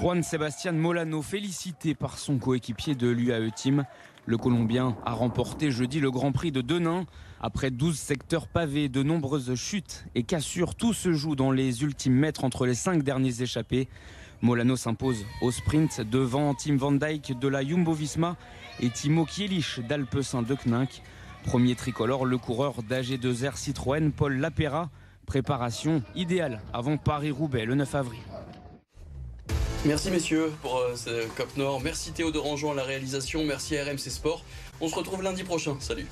Juan 0.01 0.25
Sebastian 0.25 0.73
Molano 0.73 1.23
félicité 1.23 1.95
par 1.95 2.19
son 2.19 2.39
coéquipier 2.39 2.97
de 2.97 3.09
l'UAE 3.09 3.53
Team. 3.53 3.85
Le 4.27 4.37
Colombien 4.37 4.97
a 5.07 5.13
remporté 5.13 5.71
jeudi 5.71 6.01
le 6.01 6.11
Grand 6.11 6.33
Prix 6.33 6.51
de 6.51 6.61
Denain. 6.61 7.07
Après 7.47 7.71
12 7.71 7.99
secteurs 7.99 8.49
pavés, 8.49 8.89
de 8.89 9.03
nombreuses 9.03 9.55
chutes 9.55 10.07
et 10.15 10.23
cassures, 10.23 10.75
tout 10.75 10.95
se 10.95 11.13
joue 11.13 11.37
dans 11.37 11.53
les 11.53 11.83
ultimes 11.83 12.15
mètres 12.15 12.43
entre 12.43 12.65
les 12.65 12.75
cinq 12.75 13.03
derniers 13.03 13.43
échappés. 13.43 13.87
Molano 14.41 14.77
s'impose 14.77 15.27
au 15.43 15.51
sprint 15.51 16.01
devant 16.01 16.55
Tim 16.55 16.77
Van 16.77 16.93
Dyke 16.93 17.39
de 17.39 17.47
la 17.47 17.63
Jumbo-Visma 17.63 18.39
et 18.81 18.89
Timo 18.89 19.27
Kielich 19.27 19.81
d'Alpecin 19.87 20.41
de 20.41 20.55
Kninck. 20.55 21.03
Premier 21.45 21.75
tricolore, 21.75 22.25
le 22.25 22.39
coureur 22.39 22.77
d'AG2R 22.83 23.59
Citroën, 23.59 24.11
Paul 24.11 24.39
Lapera. 24.39 24.89
Préparation 25.27 26.03
idéale 26.15 26.63
avant 26.73 26.97
Paris-Roubaix 26.97 27.67
le 27.67 27.75
9 27.75 27.95
avril. 27.95 28.21
Merci 29.85 30.11
messieurs 30.11 30.51
pour 30.63 30.79
euh, 30.79 30.97
ce 30.97 31.29
COP 31.37 31.59
Nord. 31.59 31.83
Merci 31.83 32.13
Théo 32.13 32.31
de 32.31 32.39
Rangeon 32.39 32.73
à 32.73 32.75
la 32.75 32.85
réalisation. 32.85 33.45
Merci 33.45 33.77
à 33.77 33.85
RMC 33.85 33.99
Sport. 33.99 34.43
On 34.81 34.89
se 34.89 34.95
retrouve 34.95 35.23
lundi 35.23 35.45
prochain. 35.45 35.77
Salut. 35.79 36.07